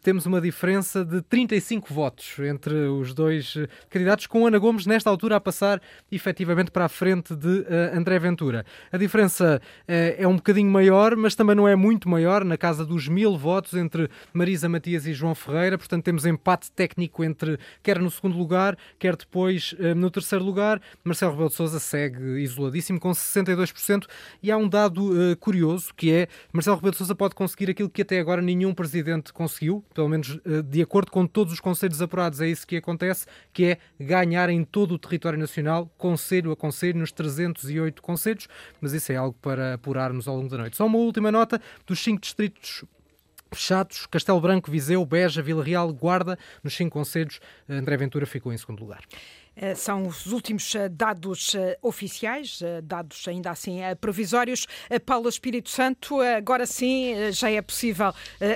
[0.00, 5.10] temos uma diferença de 35 votos entre os dois eh, candidatos, com Ana Gomes nesta
[5.10, 5.80] altura a passar
[6.10, 8.64] efetivamente para a frente de uh, André Ventura.
[8.90, 12.84] A diferença uh, é um bocadinho maior, mas também não é muito maior, na casa
[12.84, 17.98] dos mil votos entre Marisa Matias e João Ferreira, portanto temos empate técnico entre quer
[17.98, 20.80] no segundo lugar, quer depois uh, no terceiro lugar.
[21.04, 24.06] Marcelo Rebelo de Sousa segue isoladíssimo com 62%
[24.42, 28.02] e há um dado curioso que é Marcelo Rebelo de Sousa pode conseguir aquilo que
[28.02, 32.46] até agora nenhum presidente conseguiu, pelo menos de acordo com todos os conselhos apurados, é
[32.46, 37.10] isso que acontece, que é ganhar em todo o território nacional, conselho a conselho, nos
[37.10, 38.46] 308 conselhos,
[38.80, 40.76] mas isso é algo para apurarmos ao longo da noite.
[40.76, 42.84] Só uma última nota dos cinco distritos
[43.50, 48.56] fechados, Castelo Branco, Viseu, Beja, Vila Real, Guarda, nos cinco conselhos, André Ventura ficou em
[48.56, 49.02] segundo lugar.
[49.54, 54.66] Eh, são os últimos eh, dados eh, oficiais, dados ainda assim provisórios.
[55.04, 58.14] Paula Espírito Santo, agora sim já é possível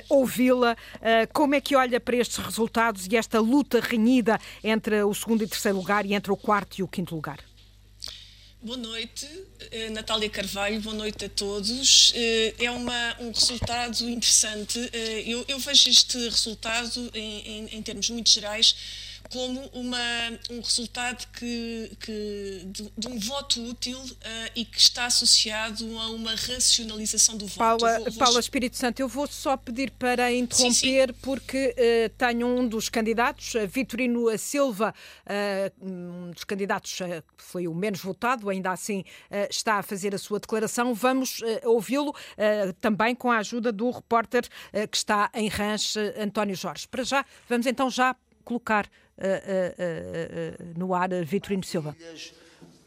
[0.09, 0.75] ouvi-la.
[1.33, 5.47] Como é que olha para estes resultados e esta luta renhida entre o segundo e
[5.47, 7.39] terceiro lugar e entre o quarto e o quinto lugar?
[8.61, 9.27] Boa noite,
[9.91, 12.13] Natália Carvalho, boa noite a todos.
[12.59, 14.79] É uma, um resultado interessante.
[15.25, 18.75] Eu, eu vejo este resultado, em, em, em termos muito gerais,
[19.29, 19.97] como uma,
[20.49, 26.09] um resultado que, que de, de, um voto útil uh, e que está associado a
[26.09, 27.57] uma racionalização do voto.
[27.57, 28.13] Paula, vou, vou...
[28.13, 31.19] Paula Espírito Santo, eu vou só pedir para interromper, sim, sim.
[31.21, 34.93] porque uh, tenho um dos candidatos, Vitorino Silva,
[35.25, 36.97] uh, um dos candidatos
[37.37, 39.03] que foi o menos votado, ainda assim
[39.49, 40.93] está a fazer a sua declaração.
[40.93, 42.13] Vamos ouvi-lo
[42.81, 44.47] também com a ajuda do repórter
[44.91, 46.87] que está em Ranch, António Jorge.
[46.87, 48.15] Para já, vamos então já
[48.47, 48.89] colocar
[50.75, 51.95] no ar Vitorino Silva.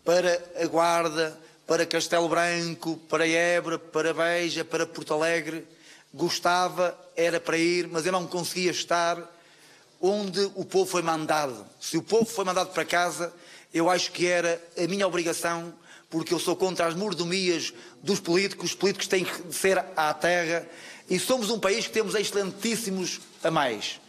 [0.02, 5.66] Para a Guarda, para Castelo Branco, para Évora, para Beja, para Porto Alegre.
[6.12, 9.16] Gostava, era para ir, mas eu não conseguia estar
[10.00, 11.64] onde o povo foi mandado.
[11.78, 13.32] Se o povo foi mandado para casa,
[13.72, 15.72] eu acho que era a minha obrigação,
[16.08, 20.66] porque eu sou contra as mordomias dos políticos, os políticos têm que ser à terra,
[21.08, 23.99] e somos um país que temos excelentíssimos a mais.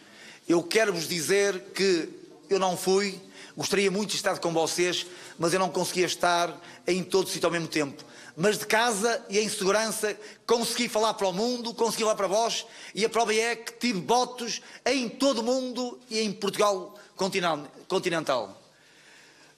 [0.51, 2.09] Eu quero vos dizer que
[2.49, 3.17] eu não fui,
[3.55, 5.07] gostaria muito de estar com vocês,
[5.39, 8.03] mas eu não conseguia estar em todo o sítio ao mesmo tempo.
[8.35, 10.13] Mas de casa e em segurança
[10.45, 14.01] consegui falar para o mundo, consegui falar para vós, e a prova é que tive
[14.01, 18.61] votos em todo o mundo e em Portugal continental.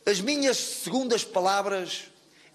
[0.06, 2.04] As minhas segundas palavras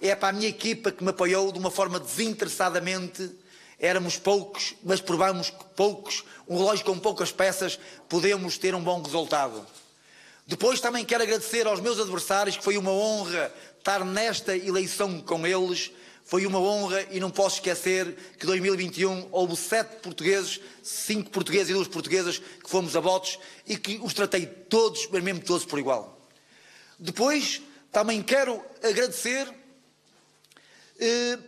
[0.01, 3.33] é para a minha equipa que me apoiou de uma forma desinteressadamente.
[3.79, 9.01] Éramos poucos, mas provamos que poucos, um relógio com poucas peças, podemos ter um bom
[9.01, 9.65] resultado.
[10.47, 15.47] Depois também quero agradecer aos meus adversários, que foi uma honra estar nesta eleição com
[15.47, 15.93] eles.
[16.25, 21.71] Foi uma honra e não posso esquecer que em 2021 houve sete portugueses, cinco portugueses
[21.71, 25.65] e duas portuguesas que fomos a votos e que os tratei todos, mas mesmo todos
[25.65, 26.19] por igual.
[26.99, 27.63] Depois
[27.93, 29.49] também quero agradecer
[30.99, 31.39] eh,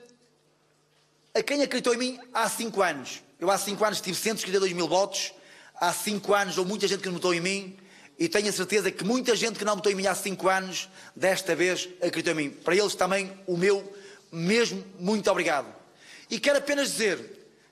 [1.34, 3.22] a quem acreditou em mim há cinco anos.
[3.38, 5.32] Eu há cinco anos tive 152 mil votos,
[5.74, 7.76] há cinco anos houve muita gente que votou em mim
[8.18, 10.88] e tenho a certeza que muita gente que não votou em mim há cinco anos,
[11.14, 12.50] desta vez acreditou em mim.
[12.50, 13.96] Para eles também o meu
[14.30, 15.72] mesmo muito obrigado.
[16.28, 17.18] E quero apenas dizer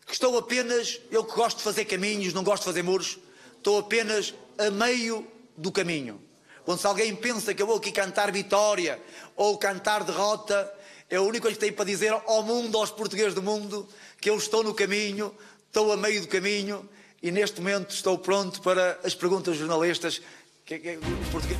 [0.06, 3.18] que estou apenas, eu que gosto de fazer caminhos, não gosto de fazer muros,
[3.56, 6.20] estou apenas a meio do caminho.
[6.64, 9.00] Quando se alguém pensa que eu vou aqui cantar vitória
[9.36, 10.72] ou cantar derrota,
[11.10, 13.88] é única coisa que tenho para dizer ao mundo, aos portugueses do mundo,
[14.20, 15.34] que eu estou no caminho,
[15.66, 16.88] estou a meio do caminho
[17.22, 20.20] e neste momento estou pronto para as perguntas jornalistas.
[20.66, 20.98] Que, que,
[21.32, 21.58] português...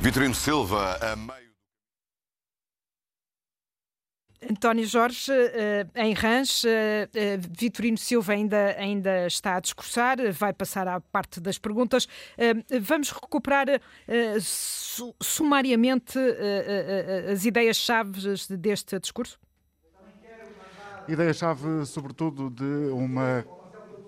[0.00, 1.49] Vitorino Silva, a meio.
[4.48, 10.52] António Jorge, eh, em Rãs, eh, eh, Vitorino Silva ainda, ainda está a discursar, vai
[10.52, 12.08] passar à parte das perguntas.
[12.80, 13.66] Vamos recuperar
[15.20, 16.18] sumariamente
[17.30, 18.20] as ideias-chave
[18.56, 19.38] deste discurso?
[21.06, 23.44] Ideia-chave, sobretudo, de uma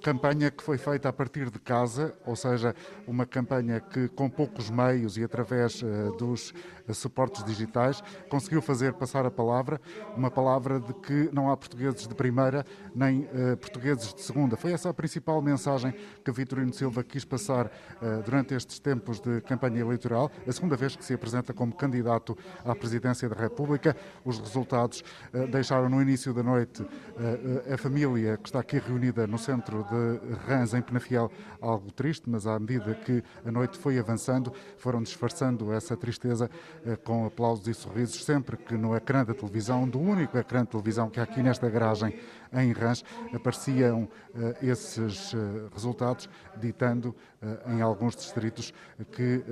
[0.03, 2.74] campanha que foi feita a partir de casa, ou seja,
[3.07, 6.53] uma campanha que com poucos meios e através uh, dos
[6.88, 9.80] uh, suportes digitais conseguiu fazer passar a palavra,
[10.16, 14.57] uma palavra de que não há portugueses de primeira nem uh, portugueses de segunda.
[14.57, 15.94] Foi essa a principal mensagem
[16.24, 17.70] que Vitorino Silva quis passar
[18.24, 22.74] durante estes tempos de campanha eleitoral, a segunda vez que se apresenta como candidato à
[22.74, 23.94] presidência da República.
[24.24, 25.05] Os resultados
[25.50, 26.84] deixaram no início da noite
[27.72, 29.91] a família que está aqui reunida no centro de
[30.47, 31.30] Rãs, em Penafiel,
[31.61, 36.51] algo triste, mas à medida que a noite foi avançando, foram disfarçando essa tristeza
[36.84, 40.70] eh, com aplausos e sorrisos, sempre que no ecrã da televisão, do único ecrã de
[40.70, 42.14] televisão que há aqui nesta garagem
[42.53, 45.38] em Rãs, apareciam eh, esses eh,
[45.72, 47.14] resultados, ditando
[47.66, 48.72] em alguns distritos
[49.11, 49.42] que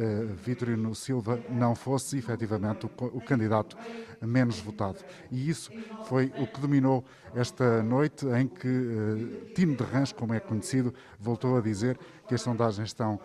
[0.44, 3.76] Vitorino Silva não fosse efetivamente o candidato
[4.22, 4.98] menos votado.
[5.28, 5.72] E isso
[6.04, 11.56] foi o que dominou esta noite em que Tino de Rãs, como é conhecido, voltou
[11.56, 11.98] a dizer
[12.28, 13.18] que as sondagens estão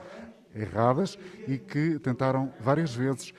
[0.55, 1.15] erradas
[1.47, 3.35] e que tentaram várias vezes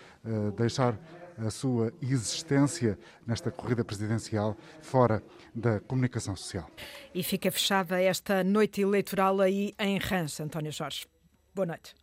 [0.57, 0.97] deixar
[1.45, 5.23] a sua existência nesta corrida presidencial fora
[5.57, 6.71] da comunicação social.
[7.15, 11.07] E fica fechada esta noite eleitoral aí em Rãs, António Jorge.
[11.55, 11.95] Boa noite.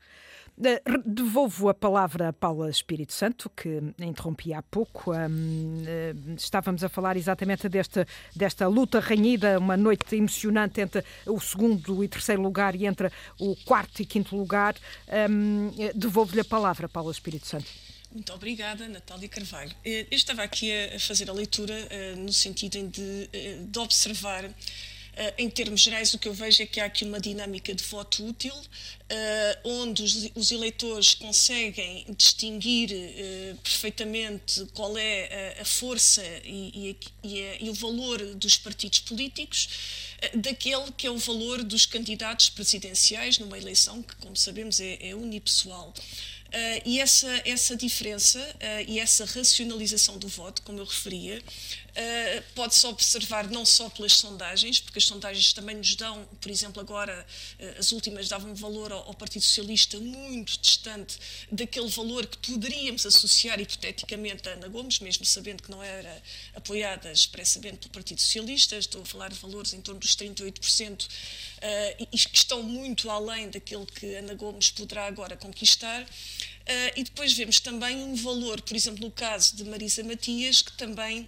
[0.61, 5.13] Eh, devolvo a palavra a Paula Espírito Santo, que interrompi há pouco.
[5.13, 12.03] Eh, estávamos a falar exatamente desta, desta luta renhida, uma noite emocionante entre o segundo
[12.03, 14.75] e terceiro lugar e entre o quarto e quinto lugar.
[15.07, 17.92] Eh, devolvo-lhe a palavra, Paula Espírito Santo.
[18.13, 19.75] Muito obrigada, Natália Carvalho.
[19.83, 21.75] Eu estava aqui a fazer a leitura
[22.15, 23.27] no sentido de,
[23.65, 24.47] de observar
[25.37, 28.25] em termos gerais, o que eu vejo é que há aqui uma dinâmica de voto
[28.25, 28.53] útil,
[29.63, 32.89] onde os eleitores conseguem distinguir
[33.63, 36.95] perfeitamente qual é a força e
[37.69, 39.69] o valor dos partidos políticos
[40.35, 45.15] daquele que é o valor dos candidatos presidenciais numa eleição que, como sabemos, é, é
[45.15, 45.93] unipessoal.
[46.53, 52.43] Uh, e essa, essa diferença uh, e essa racionalização do voto, como eu referia, uh,
[52.53, 57.25] pode-se observar não só pelas sondagens, porque as sondagens também nos dão, por exemplo, agora
[57.79, 61.17] as últimas davam valor ao, ao, Partido Socialista muito distante
[61.51, 66.21] daquele valor que poderíamos associar hipoteticamente a Ana Gomes, mesmo sabendo que não era
[66.53, 71.07] apoiada expressamente pelo Partido Socialista, estou a falar de valores em torno dos 38%,
[72.11, 76.03] e que estão muito além daquilo que Ana Gomes poderá agora conquistar.
[76.03, 80.71] Uh, e depois vemos também um valor, por exemplo, no caso de Marisa Matias, que
[80.73, 81.27] também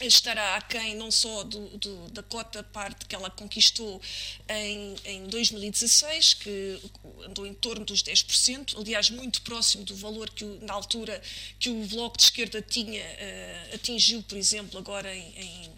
[0.00, 4.00] estará aquém não só do, do, da cota parte que ela conquistou
[4.48, 6.80] em, em 2016, que
[7.26, 11.20] andou em torno dos 10%, aliás, muito próximo do valor que na altura
[11.58, 15.70] que o Bloco de Esquerda tinha, uh, atingiu, por exemplo, agora em, em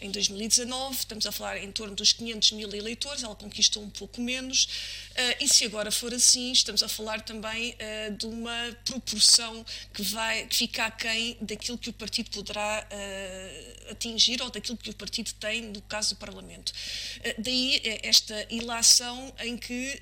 [0.00, 4.20] em 2019, estamos a falar em torno dos 500 mil eleitores, ela conquistou um pouco
[4.20, 9.64] menos, uh, e se agora for assim, estamos a falar também uh, de uma proporção
[9.92, 14.90] que, vai, que fica aquém daquilo que o partido poderá uh, atingir ou daquilo que
[14.90, 16.72] o partido tem no caso do Parlamento.
[17.38, 20.00] daí esta ilação em que,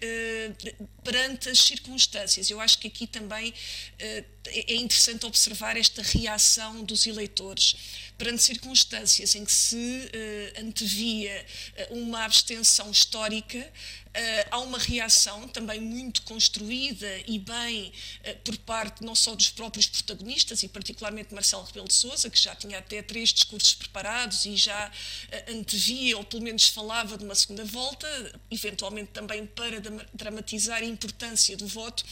[1.02, 3.54] perante as circunstâncias, eu acho que aqui também
[3.98, 7.76] é interessante observar esta reação dos eleitores
[8.18, 11.46] perante circunstâncias em que se uh, antevia
[11.90, 14.07] uh, uma abstenção histórica, eh,
[14.50, 17.92] há uma reação também muito construída e bem
[18.24, 22.38] eh, por parte não só dos próprios protagonistas, e particularmente Marcelo Rebelo de Sousa, que
[22.38, 24.90] já tinha até três discursos preparados e já
[25.30, 28.08] eh, antevia, ou pelo menos falava de uma segunda volta,
[28.50, 29.80] eventualmente também para
[30.12, 32.04] dramatizar a importância do voto,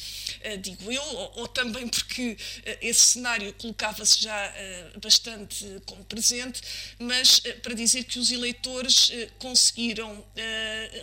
[0.61, 1.03] digo eu,
[1.35, 2.37] ou também porque
[2.81, 4.55] esse cenário colocava-se já
[5.01, 6.61] bastante como presente,
[6.99, 10.25] mas para dizer que os eleitores conseguiram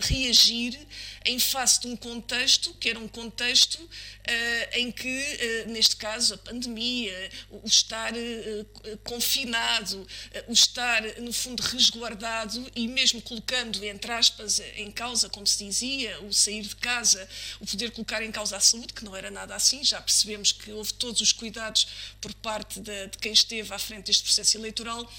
[0.02, 0.83] reagir
[1.26, 6.34] em face de um contexto que era um contexto uh, em que, uh, neste caso,
[6.34, 10.06] a pandemia, o estar uh, confinado,
[10.48, 16.20] o estar, no fundo, resguardado e mesmo colocando, entre aspas, em causa, como se dizia,
[16.22, 17.28] o sair de casa,
[17.60, 20.72] o poder colocar em causa a saúde, que não era nada assim, já percebemos que
[20.72, 21.88] houve todos os cuidados
[22.20, 25.10] por parte de, de quem esteve à frente deste processo eleitoral,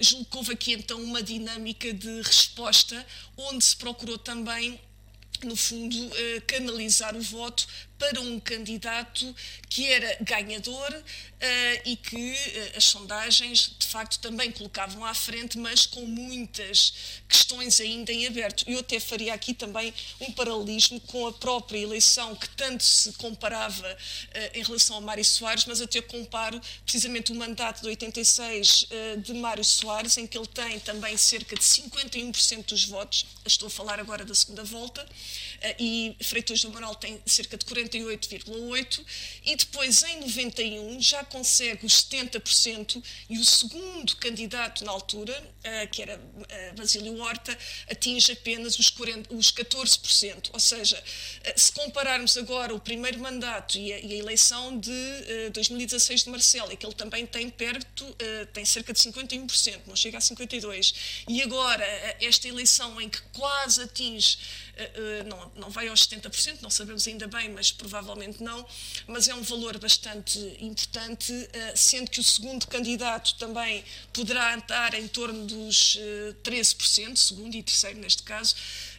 [0.00, 3.06] julgo que aqui então uma dinâmica de resposta
[3.36, 4.80] onde se procurou também
[5.42, 7.66] no fundo, eh, canalizar o voto
[7.98, 9.34] para um candidato
[9.68, 15.58] que era ganhador uh, e que uh, as sondagens de facto também colocavam à frente,
[15.58, 16.94] mas com muitas
[17.28, 18.64] questões ainda em aberto.
[18.66, 23.86] Eu até faria aqui também um paralelismo com a própria eleição que tanto se comparava
[23.92, 28.88] uh, em relação a Mário Soares, mas até comparo precisamente o mandato de 86
[29.22, 33.70] de Mário Soares, em que ele tem também cerca de 51% dos votos, estou a
[33.70, 35.06] falar agora da segunda volta,
[35.78, 39.04] e Freitas do Amaral tem cerca de 40 98,8%
[39.44, 45.90] e depois em 91 já consegue os 70% e o segundo candidato na altura, uh,
[45.90, 47.56] que era uh, Basílio Horta,
[47.90, 50.50] atinge apenas os, 40, os 14%.
[50.52, 55.50] Ou seja, uh, se compararmos agora o primeiro mandato e a, e a eleição de
[55.52, 58.16] 2016 de Marcelo, e que ele também tem perto,
[58.52, 60.94] tem cerca de 51%, não chega a 52%,
[61.28, 61.84] e agora
[62.20, 64.63] esta eleição em que quase atinge eh, eh,
[65.26, 68.66] não, não vai aos 70%, não sabemos ainda bem, mas provavelmente não,
[69.06, 74.94] mas é um valor bastante importante, eh, sendo que o segundo candidato também poderá estar
[74.94, 75.98] em torno dos
[76.42, 78.54] 13%, segundo e terceiro neste caso.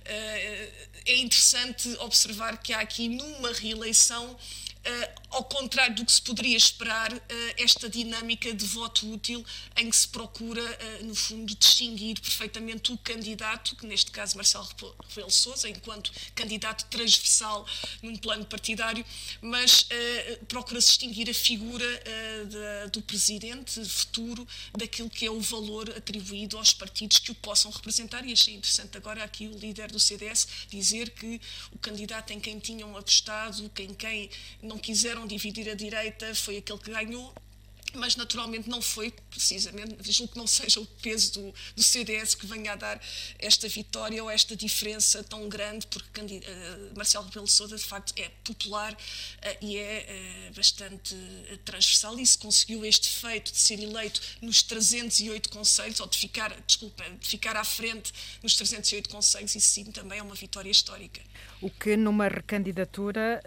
[0.06, 4.38] É interessante observar que há aqui numa reeleição
[4.86, 7.20] Uh, ao contrário do que se poderia esperar, uh,
[7.58, 9.44] esta dinâmica de voto útil
[9.76, 14.70] em que se procura, uh, no fundo, distinguir perfeitamente o candidato, que neste caso Marcelo
[15.10, 17.66] Rebelo Sousa, enquanto candidato transversal
[18.04, 19.04] num plano partidário,
[19.42, 19.88] mas
[20.48, 21.86] procura-se distinguir a figura
[22.46, 24.48] de, do presidente futuro
[24.78, 28.24] daquilo que é o valor atribuído aos partidos que o possam representar.
[28.26, 31.42] E achei interessante agora aqui o líder do CDS dizer que
[31.72, 34.30] o candidato em quem tinham apostado, em quem
[34.62, 37.34] não não quiseram dividir a direita, foi aquele que ganhou.
[37.96, 42.46] Mas naturalmente não foi precisamente, julgo que não seja o peso do, do, CDS que
[42.46, 43.02] venha a dar
[43.40, 48.14] esta vitória ou esta diferença tão grande, porque uh, Marcelo Rebelo de Sousa de facto
[48.18, 51.16] é popular uh, e é uh, bastante
[51.64, 56.60] transversal e se conseguiu este feito de ser eleito nos 308 conselhos, ou de ficar,
[56.62, 61.22] desculpa, de ficar à frente nos 308 conselhos, isso sim também é uma vitória histórica.
[61.62, 63.42] O que numa recandidatura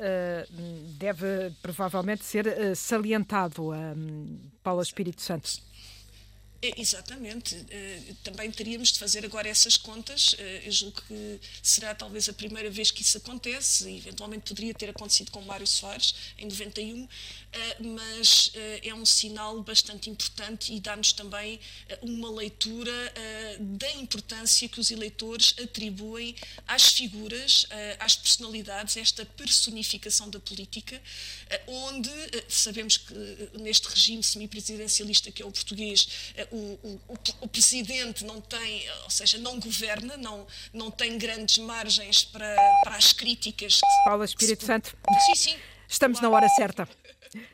[0.98, 3.70] deve provavelmente ser salientado.
[4.62, 5.48] Paula Espírito Santo.
[6.60, 7.54] É, exatamente.
[7.54, 10.32] Uh, também teríamos de fazer agora essas contas.
[10.32, 14.74] Uh, eu julgo que será talvez a primeira vez que isso acontece, e eventualmente poderia
[14.74, 17.08] ter acontecido com Mário Soares em 91, uh,
[17.80, 18.50] mas
[18.82, 21.60] é um sinal bastante importante e dá-nos também
[22.02, 22.92] uma leitura
[23.60, 26.34] da importância que os eleitores atribuem
[26.66, 27.66] às figuras,
[27.98, 31.00] às personalidades, esta personificação da política,
[31.66, 32.10] onde
[32.48, 33.14] sabemos que
[33.58, 36.08] neste regime semipresidencialista que é o português,
[36.50, 42.24] o, o, o, presidente não tem, ou seja, não governa, não, não tem grandes margens
[42.24, 43.80] para, para as críticas.
[44.04, 44.96] Paula Espírito Santo.
[45.26, 45.56] Sim, sim.
[45.88, 46.32] Estamos claro.
[46.32, 46.88] na hora certa.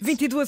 [0.00, 0.46] 22